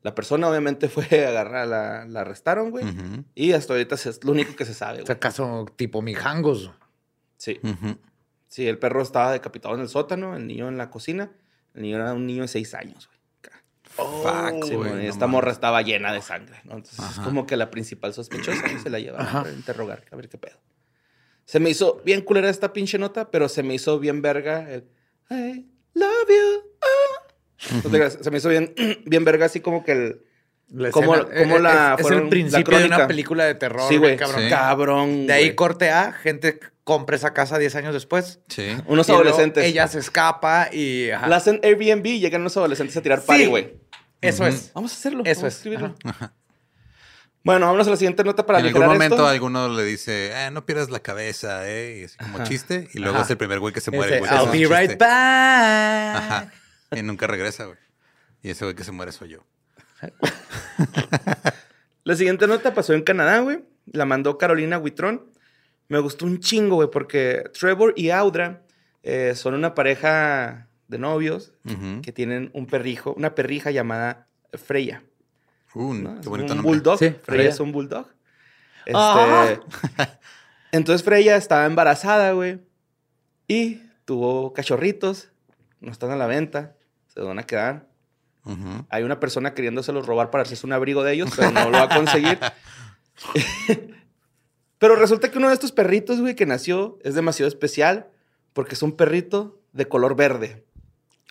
[0.04, 2.86] La persona obviamente fue a agarrar, la, la arrestaron, güey.
[3.36, 5.06] Y hasta ahorita es lo único que se sabe, O güey.
[5.08, 6.72] sea, acaso tipo mijangos.
[7.38, 7.60] Sí.
[7.64, 7.98] ujú.
[8.48, 11.32] Sí, el perro estaba decapitado en el sótano, el niño en la cocina.
[11.74, 13.21] El niño era un niño de seis años, güey.
[13.96, 15.32] Fuck, Sí, güey, no esta mames.
[15.32, 16.76] morra estaba llena de sangre, ¿no?
[16.78, 17.24] Entonces es Ajá.
[17.24, 20.58] como que la principal sospechosa se la llevaron para interrogar, a ver qué pedo.
[21.46, 24.86] Se me hizo bien culera esta pinche nota, pero se me hizo bien verga el
[25.30, 26.64] I love you.
[26.82, 27.28] ah.
[27.76, 28.74] No te creas, se me hizo bien,
[29.06, 30.22] bien verga, así como que el.
[30.74, 33.44] La ¿Cómo- escena- cómo es- la es, es fueron- el la principio de una película
[33.44, 33.90] de terror.
[33.90, 34.16] sí, güey.
[34.16, 34.42] cabrón.
[34.44, 34.50] Sí.
[34.50, 35.28] Cabrón.
[35.28, 35.56] De ahí güey.
[35.58, 38.40] corte A, gente compra esa casa 10 años después.
[38.48, 38.68] Sí.
[38.88, 39.66] Unos Y adolescentes.
[39.66, 41.10] Ella se escapa y.
[41.10, 41.28] ajá.
[41.28, 43.50] La hacen Airbnb y llegan unos adolescentes a tirar party, Sí.
[43.50, 43.74] güey.
[44.22, 44.72] Eso es.
[44.74, 45.24] Vamos a hacerlo.
[45.26, 45.56] Eso vamos a es.
[45.56, 45.96] escribirlo.
[46.04, 46.34] Ajá.
[47.44, 49.28] Bueno, vámonos a la siguiente nota para en algún momento esto.
[49.28, 52.44] alguno le dice, eh, no pierdas la cabeza, eh, y así como Ajá.
[52.44, 52.88] chiste.
[52.94, 53.26] Y luego Ajá.
[53.26, 54.18] es el primer güey que se muere.
[54.18, 55.04] Ese, güey, que I'll be right chiste.
[55.04, 56.16] back.
[56.18, 56.52] Ajá.
[56.96, 57.78] Y nunca regresa, güey.
[58.44, 59.40] Y ese güey que se muere soy yo.
[62.04, 63.64] La siguiente nota pasó en Canadá, güey.
[63.92, 65.26] La mandó Carolina Huitrón.
[65.88, 68.62] Me gustó un chingo, güey, porque Trevor y Audra
[69.04, 71.54] eh, son una pareja de novios
[72.04, 75.04] que tienen un perrijo, una perrija llamada Freya.
[75.74, 76.20] Uh, ¿no?
[76.20, 76.74] qué bonito un nombre.
[76.74, 77.00] bulldog.
[77.00, 77.50] Sí, Freya Freya.
[77.50, 78.08] es un bulldog.
[78.86, 79.56] Este, Ah.
[80.74, 82.60] Entonces Freya estaba embarazada, güey.
[83.48, 85.30] Y tuvo cachorritos.
[85.80, 86.76] No están a la venta.
[87.08, 87.88] Se van a quedar.
[88.90, 91.84] Hay una persona queriéndoselos robar para hacerse un abrigo de ellos, pero no lo va
[91.84, 92.38] a conseguir.
[94.78, 98.10] pero resulta que uno de estos perritos, güey, que nació es demasiado especial
[98.54, 100.66] porque es un perrito de color verde.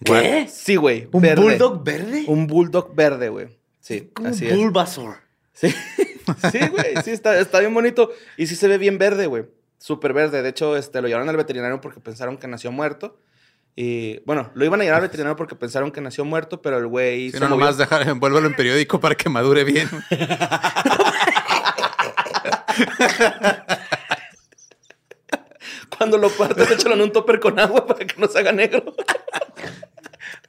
[0.05, 0.49] ¿Qué?
[0.51, 1.09] Sí, güey.
[1.13, 1.43] ¿Un verde.
[1.43, 2.25] bulldog verde?
[2.27, 3.59] Un bulldog verde, güey.
[3.81, 4.57] Sí, Como así un es.
[4.59, 5.17] Bulbasaur.
[5.53, 5.69] Sí,
[6.53, 6.95] sí, güey.
[7.05, 8.11] Sí, está, está bien bonito.
[8.37, 9.45] Y sí se ve bien verde, güey.
[9.79, 10.43] Súper verde.
[10.43, 13.19] De hecho, este, lo llevaron al veterinario porque pensaron que nació muerto.
[13.77, 16.87] Y bueno, lo iban a llevar al veterinario porque pensaron que nació muerto, pero el
[16.87, 17.61] güey Si no, movió.
[17.61, 19.89] nomás dejar, envuélvelo en periódico para que madure bien.
[25.97, 28.95] Cuando lo partas, échalo en un topper con agua para que no se haga negro.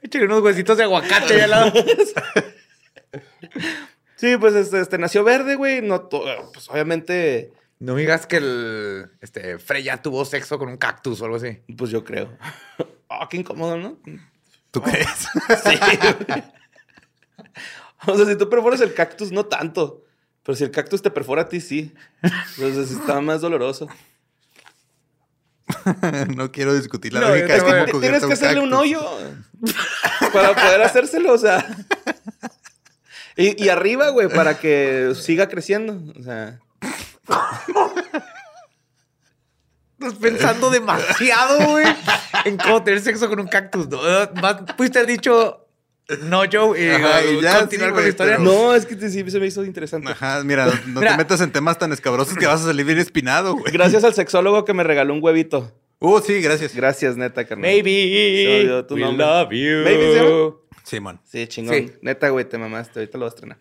[0.02, 1.72] Échale unos huesitos de aguacate ahí al lado.
[4.16, 5.82] Sí, pues este, este, nació verde, güey.
[5.82, 11.24] No, pues obviamente, No digas que el este, Freya tuvo sexo con un cactus o
[11.24, 11.58] algo así.
[11.76, 12.28] pues yo creo.
[13.14, 13.98] Ah, qué incómodo, ¿no?
[14.70, 15.06] ¿Tú crees?
[15.08, 15.76] Sí.
[16.28, 16.44] güey.
[18.06, 20.04] o sea, si tú perforas el cactus, no tanto.
[20.42, 21.92] Pero si el cactus te perfora a ti, sí.
[22.56, 23.86] Entonces está más doloroso.
[26.36, 27.54] no quiero discutir la No, lógica.
[27.54, 29.00] T- cogerte Tienes que hacerle un hoyo
[30.32, 31.64] para poder hacérselo, o sea.
[33.36, 36.00] Y, y arriba, güey, para que siga creciendo.
[36.18, 36.58] O sea,
[39.98, 41.86] Estás pensando demasiado, güey,
[42.44, 43.88] en cómo tener sexo con un cactus.
[43.88, 44.00] No,
[44.40, 45.61] más pudiste haber dicho
[46.22, 48.36] no, Joe, y, Ajá, y ya, continuar sí, con güey, la historia.
[48.38, 50.10] pero- no, es que te- sí se me hizo interesante.
[50.10, 51.12] Ajá, mira, no, no Mira.
[51.12, 53.72] te metas en temas tan escabrosos que vas a salir bien espinado, güey.
[53.72, 55.72] Gracias al sexólogo que me regaló un huevito.
[55.98, 56.74] Uh, sí, gracias.
[56.74, 57.62] Gracias, neta, carnal.
[57.70, 59.24] Maybe tu we nombre.
[59.24, 59.84] love you.
[59.84, 60.54] Maybe llama.
[60.84, 61.20] Simón.
[61.24, 61.74] Sí, chingón.
[61.76, 61.92] Sí.
[62.02, 62.98] Neta, güey, te mamaste.
[63.00, 63.58] Ahorita lo vas a estrenar.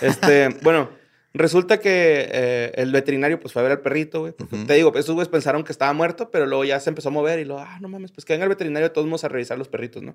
[0.00, 0.90] Este, bueno,
[1.34, 4.34] resulta que eh, el veterinario pues fue a ver al perrito, güey.
[4.66, 7.40] Te digo, esos güeyes pensaron que estaba muerto, pero luego ya se empezó a mover
[7.40, 9.58] y luego, ah, no mames, pues que venga el veterinario de todos modos a revisar
[9.58, 10.14] los perritos, ¿no?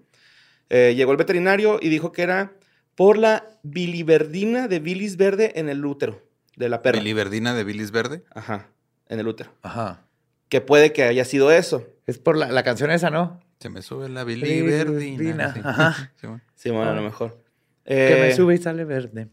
[0.69, 2.53] Eh, llegó el veterinario y dijo que era
[2.95, 6.21] por la biliverdina de bilis verde en el útero
[6.55, 6.99] de la perra.
[6.99, 8.23] Biliverdina de bilis verde.
[8.33, 8.69] Ajá,
[9.07, 9.53] en el útero.
[9.61, 10.03] Ajá.
[10.49, 11.85] Que puede que haya sido eso.
[12.05, 13.39] Es por la, la canción esa, ¿no?
[13.59, 15.59] Se me sube la Biliverdina, sí.
[15.63, 16.11] ajá.
[16.19, 16.41] Simón.
[16.55, 17.43] Sí, bueno, a lo mejor.
[17.85, 19.27] Que me Eh, sube y sale verde.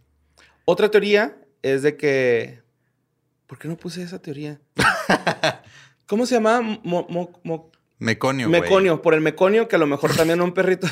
[0.65, 2.63] Otra teoría es de que.
[3.47, 4.61] ¿Por qué no puse esa teoría?
[6.07, 6.61] ¿Cómo se llamaba?
[6.63, 9.01] Mo- mo- mo- Meconio, meconio.
[9.03, 10.87] Por el meconio, que a lo mejor también un perrito.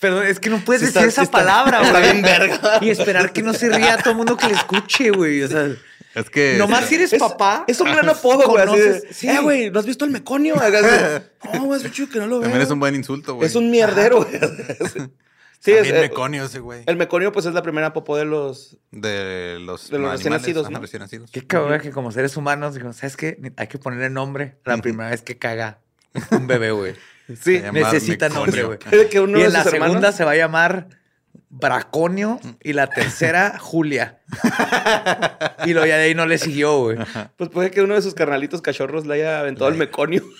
[0.00, 1.88] Perdón, es que no puedes Sí decir está- esa sí palabra, güey.
[1.90, 2.78] está bien verga.
[2.80, 5.42] Y esperar que no se ría todo el mundo que le escuche, güey.
[5.42, 5.68] O sea,
[6.14, 6.56] Es que.
[6.56, 7.64] nomás si eres Es, papá.
[7.66, 9.00] es un gran apodo, güey.
[9.10, 9.28] sí.
[9.28, 10.54] Eh, güey, ¿no has visto el meconio?
[11.54, 12.42] No, güey, es chido que no lo veo.
[12.42, 13.46] También es un buen insulto, güey.
[13.46, 14.30] Es un mierdero, güey.
[14.32, 14.38] Sí,
[15.72, 16.82] es, También eh, meconio ese, güey.
[16.86, 18.76] el meconio, pues es la primera popó de los.
[18.92, 20.80] De los, de los recién nacidos, Ajá, ¿no?
[20.80, 21.30] recién nacidos.
[21.32, 23.38] Qué cabrón que como seres humanos, digo, ¿sabes qué?
[23.56, 25.80] Hay que ponerle nombre a la primera vez que caga
[26.30, 26.94] un bebé, güey.
[27.40, 28.78] Sí, Necesita nombre, güey.
[28.78, 30.88] Que Y de en la hermanos- segunda se va a llamar
[31.50, 34.18] Braconio y la tercera Julia.
[35.64, 36.98] y lo ya de ahí no le siguió, güey.
[37.36, 40.22] Pues puede que uno de sus carnalitos cachorros le haya aventado el meconio.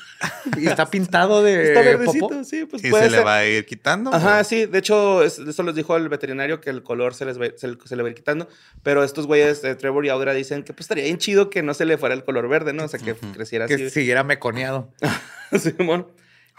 [0.59, 2.43] Y está pintado de Está verdecito, popó.
[2.43, 3.18] sí, pues Y puede se ser.
[3.20, 4.12] le va a ir quitando.
[4.12, 4.66] Ajá, sí.
[4.66, 7.68] De hecho, es- eso les dijo el veterinario que el color se, les va- se,
[7.84, 8.49] se le va a ir quitando.
[8.82, 11.72] Pero estos güeyes, eh, Trevor y Audra, dicen que pues estaría bien chido que no
[11.72, 12.82] se le fuera el color verde, ¿no?
[12.84, 13.91] O sea, que creciera Que así.
[13.91, 14.93] siguiera meconeado.
[15.57, 16.09] Simón.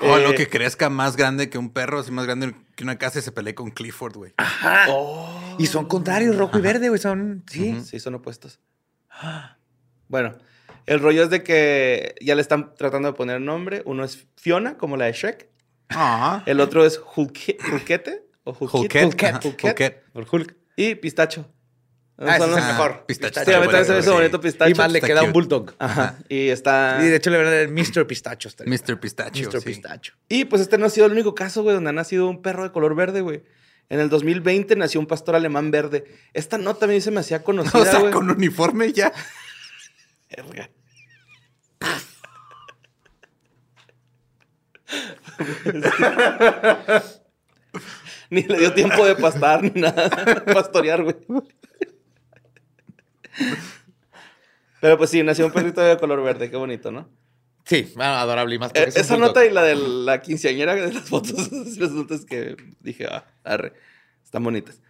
[0.01, 2.97] O Eh, lo que crezca más grande que un perro, así más grande que una
[2.97, 4.33] casa y se pelee con Clifford, güey.
[4.37, 4.85] Ajá.
[4.89, 5.55] oh.
[5.59, 6.99] Y son contrarios, rojo y verde, güey.
[6.99, 7.43] Son.
[7.49, 7.81] Sí.
[7.81, 8.59] Sí, son opuestos.
[10.07, 10.37] Bueno,
[10.85, 13.83] el rollo es de que ya le están tratando de poner nombre.
[13.85, 15.49] Uno es Fiona, como la de Shrek.
[15.89, 16.43] Ah.
[16.45, 18.25] El otro es Hulkete.
[18.43, 19.05] O ajá, Hulket.
[19.53, 20.03] Hulket.
[20.13, 20.55] Por Hulk.
[20.75, 21.51] Y Pistacho.
[22.21, 23.05] Ah, ese es los- el mejor.
[23.07, 23.41] Pistacho.
[23.45, 24.17] Sí, a mí también se me hizo Sí.
[24.17, 24.71] bonito Pistacho.
[24.71, 25.73] Y más le queda un bulldog.
[25.79, 26.17] Ajá.
[26.27, 26.99] Y está.
[27.01, 28.05] Y de hecho le van a dar Mr.
[28.07, 28.49] Pistacho.
[28.49, 28.71] estaría.
[28.73, 28.99] Mr.
[28.99, 29.49] Pistacho.
[29.49, 29.63] Mr.
[29.63, 30.13] Pistacho.
[30.27, 32.63] Y pues este no ha sido el único caso, güey, donde ha nacido un perro
[32.63, 33.43] de color verde, güey.
[33.87, 36.05] En el 2020 nació un pastor alemán verde.
[36.33, 38.11] Esta nota a mí se me hacía conocida, O sea, güey.
[38.11, 39.13] con uniforme ya.
[40.35, 40.69] Verga.
[48.29, 50.09] ni le dio tiempo de pastar ni nada.
[50.53, 51.15] Pastorear, güey.
[54.81, 57.09] Pero pues sí, nació un perrito de color verde, qué bonito, ¿no?
[57.65, 58.71] Sí, ah, adorable y más.
[58.73, 59.29] Eh, esa bulldog.
[59.29, 63.73] nota y la de la quinceañera de las fotos, las notas que dije, ah, arre,
[64.23, 64.81] están bonitas.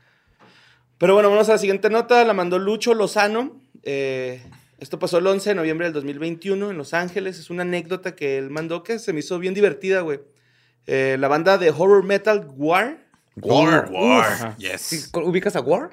[0.98, 3.62] Pero bueno, vamos a la siguiente nota, la mandó Lucho Lozano.
[3.84, 4.44] Eh,
[4.80, 7.40] esto pasó el 11 de noviembre del 2021 en Los Ángeles.
[7.40, 10.20] Es una anécdota que él mandó que se me hizo bien divertida, güey.
[10.88, 12.98] Eh, la banda de horror metal War.
[13.36, 13.90] War.
[13.92, 14.58] Uf.
[14.58, 14.82] Yes.
[14.82, 15.92] Sí, ¿Ubicas a War?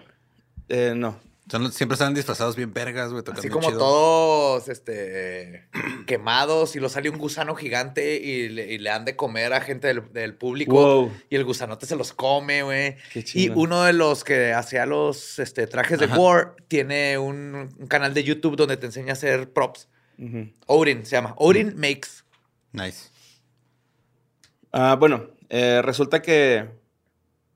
[0.68, 1.18] Eh, no.
[1.48, 3.22] Son siempre están disfrazados bien vergas, güey.
[3.32, 3.78] Así como chido.
[3.78, 5.68] todos este,
[6.06, 9.60] quemados y lo sale un gusano gigante y le, y le han de comer a
[9.60, 10.72] gente del, del público.
[10.72, 11.12] Wow.
[11.30, 12.96] Y el gusanote se los come, güey.
[13.12, 16.18] Qué Y uno de los que hacía los este, trajes de Ajá.
[16.18, 19.88] War tiene un, un canal de YouTube donde te enseña a hacer props.
[20.18, 20.48] Ujú.
[20.66, 21.34] Odin se llama.
[21.36, 22.24] Odin Makes.
[22.72, 23.10] Nice.
[24.72, 26.68] Ah, bueno, eh, resulta que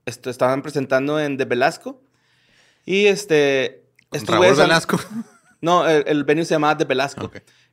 [0.07, 2.01] esto, estaban presentando en De Velasco.
[2.84, 3.80] Y este.
[4.11, 4.98] Con Raúl Velasco.
[5.62, 7.30] No, el, el venue se llamaba De Velasco.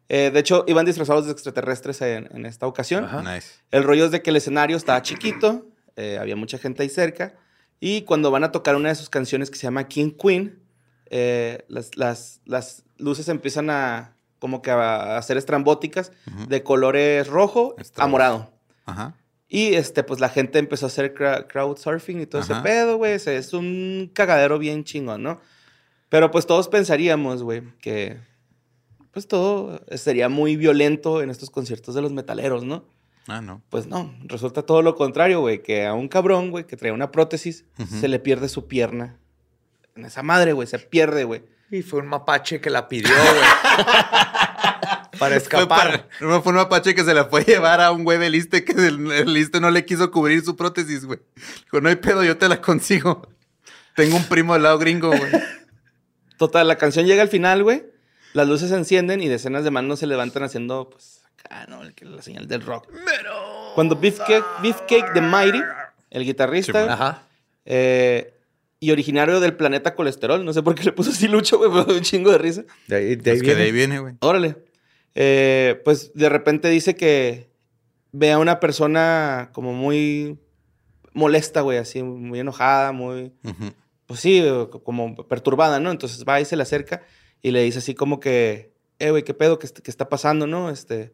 [0.09, 3.05] Eh, de hecho, iban disfrazados de extraterrestres en, en esta ocasión.
[3.05, 3.21] Ajá.
[3.21, 3.47] Nice.
[3.71, 7.35] El rollo es de que el escenario estaba chiquito, eh, había mucha gente ahí cerca,
[7.79, 10.59] y cuando van a tocar una de sus canciones que se llama King Queen,
[11.09, 16.11] eh, las, las- las luces empiezan a como que a, hacer estrambóticas
[16.49, 18.11] de colores rojo a Estrambos.
[18.11, 18.51] morado.
[18.85, 19.15] Ajá.
[19.47, 23.13] Y este, pues la gente empezó a hacer crowd surfing y todo ese pedo, güey.
[23.13, 25.39] Es un cagadero bien chingón, ¿no?
[26.09, 28.17] Pero pues todos pensaríamos, güey, que
[29.11, 32.85] pues todo sería muy violento en estos conciertos de los metaleros, ¿no?
[33.27, 33.61] Ah, no.
[33.69, 37.11] Pues no, resulta todo lo contrario, güey, que a un cabrón, güey, que trae una
[37.11, 37.65] prótesis,
[37.99, 39.17] se le pierde su pierna.
[39.95, 41.43] En esa madre, güey, se pierde, güey.
[41.71, 43.41] Y fue un mapache que la pidió, güey.
[45.19, 45.67] para Fue escapar.
[45.67, 48.31] para- no, fue un mapache que se la fue a llevar a un güey del
[48.31, 51.19] liste que el, el liste no le quiso cubrir su prótesis, güey.
[51.63, 53.27] Dijo, no hay pedo, yo te la consigo.
[53.95, 55.31] Tengo un primo del lado gringo, güey.
[56.37, 57.83] Total, la canción llega al final, güey.
[58.33, 61.81] Las luces se encienden y decenas de manos se levantan haciendo, pues, acá, ¿no?
[61.83, 62.87] El que- La señal del rock.
[63.75, 65.61] Cuando Beefcake, Beefcake the Mighty,
[66.11, 67.23] el guitarrista, Ajá.
[67.65, 68.33] eh,
[68.79, 71.95] y originario del planeta colesterol, no sé por qué le puso así Lucho, güey, pero
[71.97, 72.63] un chingo de risa.
[72.87, 74.13] De ahí, de ahí Es que de ahí viene, güey.
[74.19, 74.55] Órale.
[75.15, 77.49] Eh, pues de repente dice que
[78.11, 80.37] ve a una persona como muy
[81.13, 83.73] molesta, güey, así, muy enojada, muy, Ujú.
[84.07, 84.43] Pues sí,
[84.83, 85.91] como perturbada, ¿no?
[85.91, 87.03] Entonces va y se le acerca
[87.43, 89.59] y le dice así como que, eh, güey, ¿qué pedo?
[89.59, 90.69] ¿Qué, est- qué está pasando, no?
[90.71, 91.13] Este,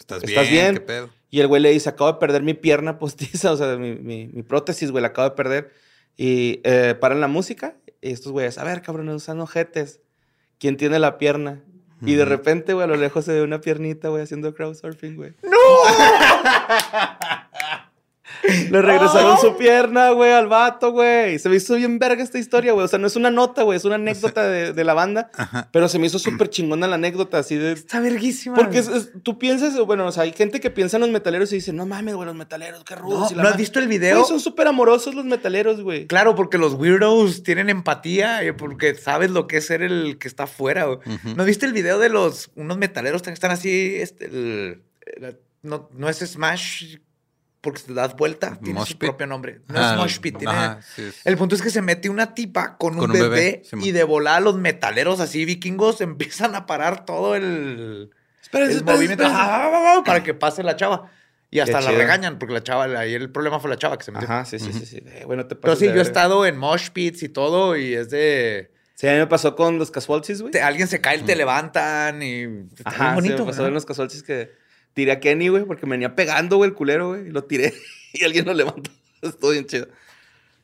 [0.00, 0.64] ¿Estás, ¿Estás bien?
[0.64, 0.74] bien?
[0.74, 1.10] ¿Qué pedo?
[1.30, 4.26] y el güey le dice, acabo de perder mi pierna postiza, o sea, mi, mi-
[4.28, 5.72] mi prótesis, güey, la acabo de perder.
[6.16, 10.00] Y eh, paran la música y estos güeyes, a ver, cabrón, no usan ojetes.
[10.58, 11.62] ¿Quién tiene la pierna?
[12.06, 15.32] Y de repente, güey, a lo lejos se ve una piernita, güey, haciendo crowdsurfing, güey.
[18.70, 21.38] Le regresaron su pierna, güey, al vato, güey.
[21.38, 22.84] Se me hizo bien verga esta historia, güey.
[22.84, 25.30] O sea, no es una nota, güey, es una anécdota de, de la banda.
[25.34, 25.68] Ajá.
[25.72, 27.72] Pero se me hizo súper chingona la anécdota, así de...
[27.72, 28.54] Está verguísima.
[28.56, 31.52] Porque es- es- tú piensas, bueno, o sea, hay gente que piensa en los metaleros
[31.52, 33.20] y dice, no mames, güey, los metaleros, qué rudos.
[33.20, 33.62] No, y la ¿no has madre".
[33.62, 34.24] visto el video?
[34.24, 36.06] son súper amorosos los metaleros, güey.
[36.06, 40.28] Claro, porque los weirdos tienen empatía, eh, porque sabes lo que es ser el que
[40.28, 40.84] está afuera.
[40.84, 40.98] güey.
[40.98, 41.34] Ujú.
[41.36, 43.96] ¿No viste el video de los unos metaleros que están así?
[43.96, 44.82] Este, el-
[45.16, 46.96] el- no, no es Smash
[47.64, 49.08] porque te das vuelta, tiene Mosh su Pit.
[49.08, 49.60] propio nombre.
[49.66, 52.08] No Ah, es Mosh Pit, tiene- ajá, sí, es- El punto es que se mete
[52.08, 55.44] una tipa con, Con un un bebé, bebé, sí, y de volada los metaleros así
[55.44, 58.10] vikingos empiezan a parar todo el,
[58.40, 59.50] Espérense, el espérense, movimiento espérense.
[59.50, 61.10] ah, ah, ah, para que pase la chava.
[61.50, 61.98] Y hasta la chido.
[61.98, 64.26] regañan porque la chava, ahí el problema fue la chava que se metió.
[64.28, 65.02] Ajá, sí, sí, sí, sí.
[65.06, 68.10] Eh, bueno, te Pero sí, yo he estado en mosh pits y todo y es
[68.10, 68.72] de...
[68.96, 70.56] Sí, a mí me pasó con los casualties, güey.
[70.58, 72.42] alguien se cae y te levantan y...
[72.76, 73.36] Está Ajá, bien bonito.
[73.38, 73.68] sí, me pasó ¿no?
[73.68, 74.52] en los casualties que
[74.94, 77.28] tiré a Kenny, güey, porque me venía pegando, güey, el culero, güey.
[77.28, 77.74] Y lo tiré
[78.12, 78.90] y alguien lo levantó.
[79.22, 79.88] Estuvo bien chido.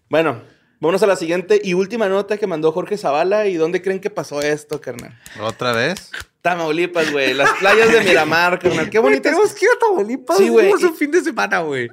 [0.09, 0.43] Bueno,
[0.81, 3.47] vámonos a la siguiente y última nota que mandó Jorge Zavala.
[3.47, 5.19] ¿Y dónde creen que pasó esto, carnal?
[5.41, 6.11] ¿Otra vez?
[6.43, 7.35] Tamaulipas, güey.
[7.35, 8.89] Las playas de Miramar, carnal.
[8.89, 9.33] Qué bonitas.
[9.33, 10.39] tenemos que ir a Tamaulipas.
[10.39, 11.91] Sí, güey, un fin de semana, güey.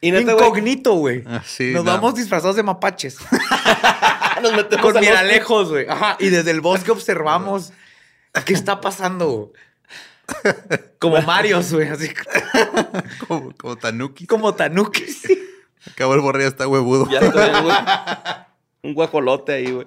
[0.00, 1.22] Y neta, güey, Incognito, güey.
[1.26, 1.92] Ah, sí, Nos no.
[1.92, 3.18] vamos disfrazados de mapaches.
[4.42, 5.86] nos metemos Con miralejos, güey.
[5.88, 6.16] Ajá.
[6.18, 7.72] Y desde el bosque observamos
[8.44, 9.52] qué está pasando.
[10.98, 11.88] Como Marios, güey.
[11.88, 12.08] Así
[13.26, 14.26] Como, como Tanuki.
[14.26, 15.04] como Tanuki.
[15.90, 17.08] Acabó el borre, ya está huevudo.
[17.10, 17.76] Ya estoy, güey.
[18.84, 19.86] Un guajolote ahí, güey.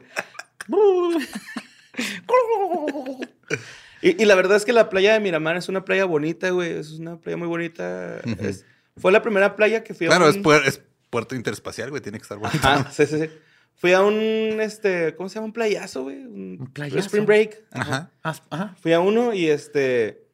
[4.01, 6.71] Y, y la verdad es que la playa de Miramar es una playa bonita, güey.
[6.71, 8.19] Es una playa muy bonita.
[8.39, 8.65] Es-
[8.97, 10.31] fue la primera playa que fui a Claro, un...
[10.31, 12.01] es, puer- es puerto interespacial, güey.
[12.01, 12.59] Tiene que estar bonito.
[12.65, 13.29] Ajá, sí, sí, sí.
[13.75, 14.13] Fui a un,
[14.61, 15.47] este, ¿cómo se llama?
[15.47, 16.17] Un playazo, güey.
[16.23, 16.99] Un, Un playazo.
[16.99, 17.63] Spring Break.
[17.71, 18.09] Ajá.
[18.23, 18.41] Ajá.
[18.49, 18.75] Ajá.
[18.81, 20.24] Fui a uno y, este,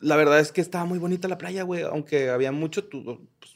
[0.00, 1.82] la verdad es que estaba muy bonita la playa, güey.
[1.82, 3.04] Aunque había mucho tu-
[3.38, 3.52] pues,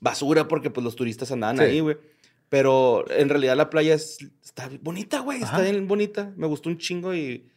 [0.00, 1.62] basura porque, pues, los turistas andaban Sí.
[1.64, 1.96] ahí, güey.
[2.48, 5.42] Pero en realidad la playa es, está bonita, güey.
[5.42, 5.56] Ajá.
[5.58, 6.32] Está bien bonita.
[6.36, 7.48] Me gustó un chingo y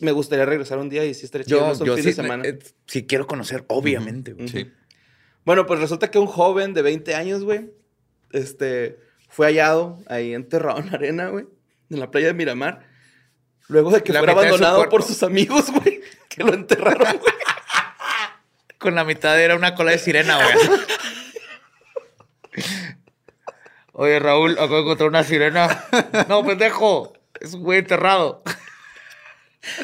[0.00, 1.44] me gustaría regresar un día y sí chido
[1.74, 2.44] Yo, yo fin sí, de semana.
[2.46, 4.32] eh, sí quiero conocer, obviamente.
[4.32, 4.48] güey.
[4.48, 4.70] Sí.
[5.44, 7.70] Bueno, pues resulta que un joven de 20 años, güey,
[8.32, 8.98] este,
[9.28, 11.46] fue hallado ahí enterrado en la arena, güey,
[11.90, 12.86] en la playa de Miramar.
[13.68, 17.34] Luego de que La fuera su abandonado por sus amigos, güey, que lo enterraron, güey.
[18.86, 20.54] Con la mitad era una cola de sirena, güey.
[23.94, 25.84] Oye, Raúl, acabo de encontrar una sirena.
[26.28, 27.12] No, pendejo.
[27.40, 28.44] Es un güey enterrado.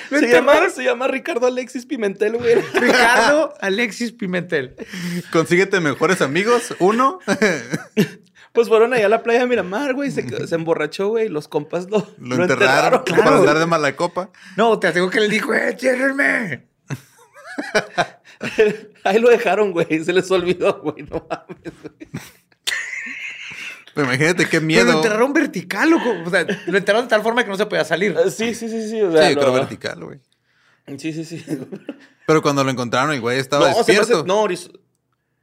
[0.09, 2.55] Se llama, se llama Ricardo Alexis Pimentel, güey.
[2.75, 4.77] Ricardo Alexis Pimentel.
[5.33, 6.73] Consíguete mejores amigos.
[6.79, 7.19] Uno.
[8.53, 11.91] Pues fueron allá a la playa de Miramar, güey, se, se emborrachó, güey, los compas
[11.91, 13.21] lo, Lo, enterraron güey.
[13.21, 14.31] para andar de mala copa.
[14.57, 16.69] No, te aseguro que le dijo, eh, ciérrenme.
[19.05, 22.09] Ahí lo dejaron, güey, se les olvidó, güey, no mames, güey.
[23.95, 24.85] Pero imagínate qué Pero miedo.
[24.87, 26.11] lo enterraron vertical, loco.
[26.25, 28.17] O sea, lo enterraron de tal forma que no se podía salir.
[28.25, 29.03] Eh, Sí, sí, sí, sí.
[29.03, 30.19] O sea, Sí, yo creo vertical, güey.
[30.99, 31.45] Sí, sí, sí.
[32.27, 34.19] Pero cuando lo encontraron, el güey estaba No, despierto.
[34.21, 34.71] hace- no, horiz-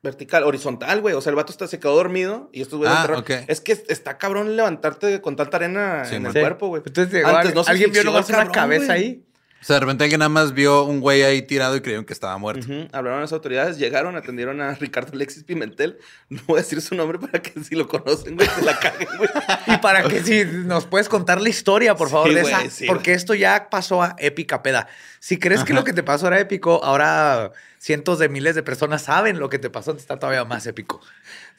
[0.02, 1.14] vertical, horizontal, güey.
[1.14, 3.22] O sea, el vato está, se quedó dormido y estos güeyes Ah, enterraron.
[3.24, 3.50] ok.
[3.50, 6.30] Es que está cabrón levantarte con tanta arena Sí, en man.
[6.32, 6.40] el Sí.
[6.40, 6.82] cuerpo, güey.
[6.86, 8.98] Entonces, llegó Antes no se alguien vio nomás al una cabrón, cabeza güey.
[9.06, 9.26] ahí.
[9.62, 12.14] O sea, de repente alguien nada más vio un güey ahí tirado y creyeron que
[12.14, 12.66] estaba muerto.
[12.94, 16.00] Hablaron a las autoridades, llegaron, atendieron a Ricardo Alexis Pimentel.
[16.30, 19.08] No voy a decir su nombre para que si lo conocen, güey, se la caguen,
[19.18, 19.30] güey.
[19.68, 22.70] Y para que si nos puedes contar la historia, por favor, Sí, de güey, esa.
[22.70, 23.18] sí, porque güey.
[23.18, 24.88] esto ya pasó a épica peda.
[25.20, 29.02] Si crees que lo que te pasó era épico, ahora cientos de miles de personas
[29.04, 31.02] saben lo que te pasó, está todavía más épico.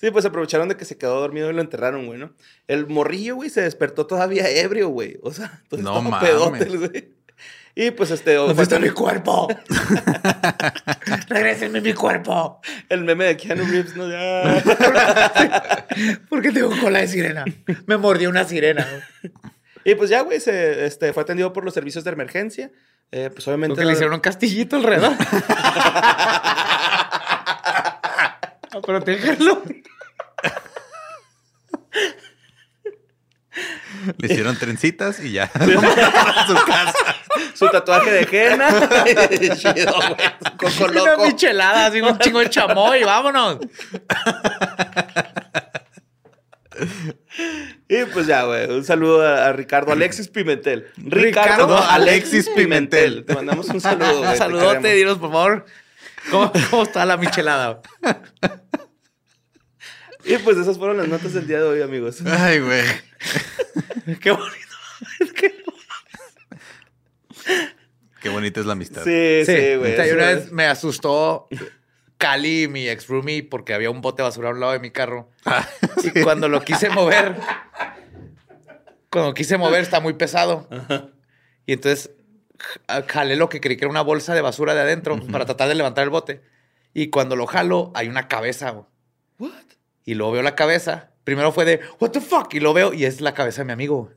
[0.01, 2.33] Sí, pues aprovecharon de que se quedó dormido y lo enterraron, güey, ¿no?
[2.67, 5.19] El morrillo, güey, se despertó todavía ebrio, güey.
[5.23, 6.29] O sea, entonces No estaba mames.
[6.31, 7.20] pedote, güey.
[7.75, 8.35] Y pues este...
[8.35, 9.49] ¿Dónde está fue- mi cuerpo?
[11.29, 12.61] Regrésenme mi cuerpo.
[12.89, 14.11] El meme de Keanu Reeves, ¿no?
[14.11, 14.63] Ya.
[16.29, 17.45] ¿Por qué tengo cola de sirena?
[17.87, 18.87] Me mordió una sirena.
[19.85, 22.71] Y pues ya, güey, se este, fue atendido por los servicios de emergencia.
[23.13, 23.75] Eh, pues obviamente...
[23.75, 25.13] Porque le hicieron un castillito alrededor.
[28.73, 29.63] A protegerlo.
[34.19, 35.51] Le hicieron trencitas y ya.
[36.47, 36.55] Su
[37.71, 38.69] tatuaje de henna.
[39.57, 40.71] Chido, güey.
[40.71, 43.59] Su Una michelada, así un chingo de chamoy, vámonos.
[47.89, 48.71] Y pues ya, güey.
[48.71, 50.87] Un saludo a, Ricardo Alexis Pimentel.
[50.97, 53.25] Ricardo, Ricardo Alexis Pimentel.
[53.25, 54.25] Te mandamos un saludo, güey.
[54.25, 55.67] Un te saludote, dinos, por favor.
[56.31, 57.81] ¿Cómo, cómo está la michelada?
[60.25, 62.19] Y pues esas fueron las notas del día de hoy, amigos.
[62.27, 62.85] Ay, güey.
[64.21, 64.77] Qué bonito.
[68.21, 69.03] Qué bonita es la amistad.
[69.05, 69.93] Sí, sí, güey.
[69.95, 71.49] Eso una vez me asustó
[72.19, 74.91] Cali, mi ex roomie, porque había un bote de basura a un lado de mi
[74.91, 75.31] carro.
[76.05, 77.37] Y cuando lo quise mover,
[79.11, 80.69] cuando quise mover, está muy pesado.
[81.67, 82.11] Y entonces
[82.87, 85.69] ja- jalé lo que creí que era una bolsa de basura de adentro para tratar
[85.69, 86.43] de levantar el bote.
[86.93, 88.75] Y cuando lo jalo, hay una cabeza.
[89.39, 89.51] What?
[90.05, 91.11] Y luego veo la cabeza.
[91.25, 92.53] Primero fue de, what the fuck?
[92.55, 94.03] Y lo veo y es la cabeza de mi amigo.
[94.05, 94.15] güey.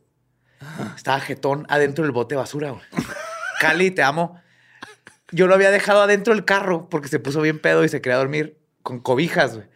[0.95, 2.71] Estaba jetón adentro del bote de basura.
[2.71, 2.81] güey.
[3.67, 4.41] Cali, te amo.
[5.31, 8.17] Yo lo había dejado adentro del carro porque se puso bien pedo y se quería
[8.17, 9.67] dormir con cobijas, güey.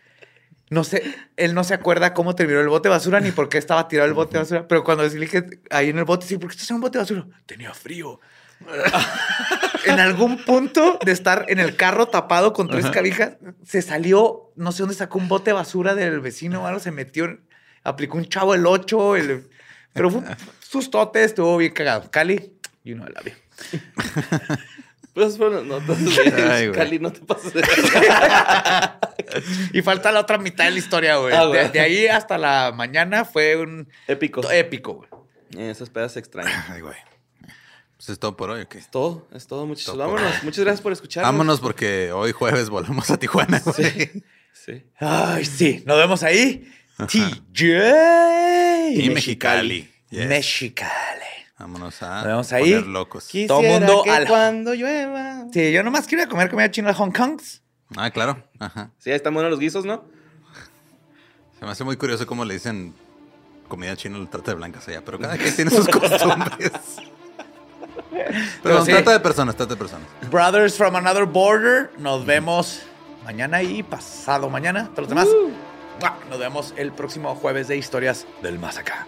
[0.70, 1.02] No sé,
[1.38, 4.08] él no se acuerda cómo terminó el bote de basura ni por qué estaba tirado
[4.08, 4.68] el bote de basura.
[4.68, 6.98] Pero cuando le dije ahí en el bote, sí, ¿por qué estás en un bote
[6.98, 7.26] de basura?
[7.46, 8.20] Tenía frío.
[9.86, 14.72] en algún punto de estar en el carro tapado con tres cabijas, se salió, no
[14.72, 17.40] sé dónde sacó un bote de basura del vecino o algo, se metió,
[17.84, 19.48] aplicó un chavo el 8, el,
[19.94, 20.28] pero fue un
[20.60, 22.10] sustote, estuvo bien cagado.
[22.12, 23.47] Cali, you know love you.
[25.18, 26.78] Pues fueron las notas de Ay, güey.
[26.78, 27.64] Cali, no te pases de
[29.74, 31.34] Y falta la otra mitad de la historia, güey.
[31.34, 34.47] Ah, de, ahí hasta la mañana fue un Épico.
[34.51, 35.10] épico, güey.
[35.70, 36.66] Esas pedas extrañas.
[36.70, 36.97] Ay, güey.
[37.95, 38.78] Pues es todo por hoy, ¿o qué?
[38.78, 39.95] Es todo, es todo, muchachos.
[39.95, 40.43] Todo por Vámonos.
[40.43, 41.32] Muchas gracias por escucharnos.
[41.32, 43.91] Vámonos porque hoy jueves volvemos a Tijuana, güey.
[43.91, 44.24] Sí.
[44.53, 44.84] Sí.
[44.99, 45.82] Ay, sí.
[45.88, 46.72] Nos vemos ahí.
[47.08, 48.91] TJ.
[48.93, 49.91] Y Mexicali.
[50.12, 50.28] Yes.
[50.28, 51.37] Mexicali.
[51.60, 52.72] Vámonos a ahí.
[52.74, 53.26] poner locos.
[53.28, 55.45] Quisiera Todo mundo que al- cuando llueva.
[55.51, 57.39] Sí, yo nomás quiero comer comida china a Hong Kong.
[57.95, 58.43] Ah, claro.
[58.60, 58.91] Ajá.
[58.99, 60.03] Sí, ahí están buenos los guisos, ¿no?
[61.60, 62.93] Se me hace muy curioso cómo le dicen
[63.68, 66.72] comida china al trata de blancas allá, pero cada quien tiene sus costumbres.
[68.62, 68.91] Pero sí.
[68.91, 70.08] trata de personas, trata de personas.
[70.30, 71.89] Brothers from Another Border.
[71.97, 72.82] Nos vemos
[73.26, 74.86] mañana y pasado mañana.
[74.95, 75.28] Todos los demás.
[76.01, 76.18] ¡mua!
[76.30, 79.08] Nos vemos el próximo jueves de Historias del Más Acá.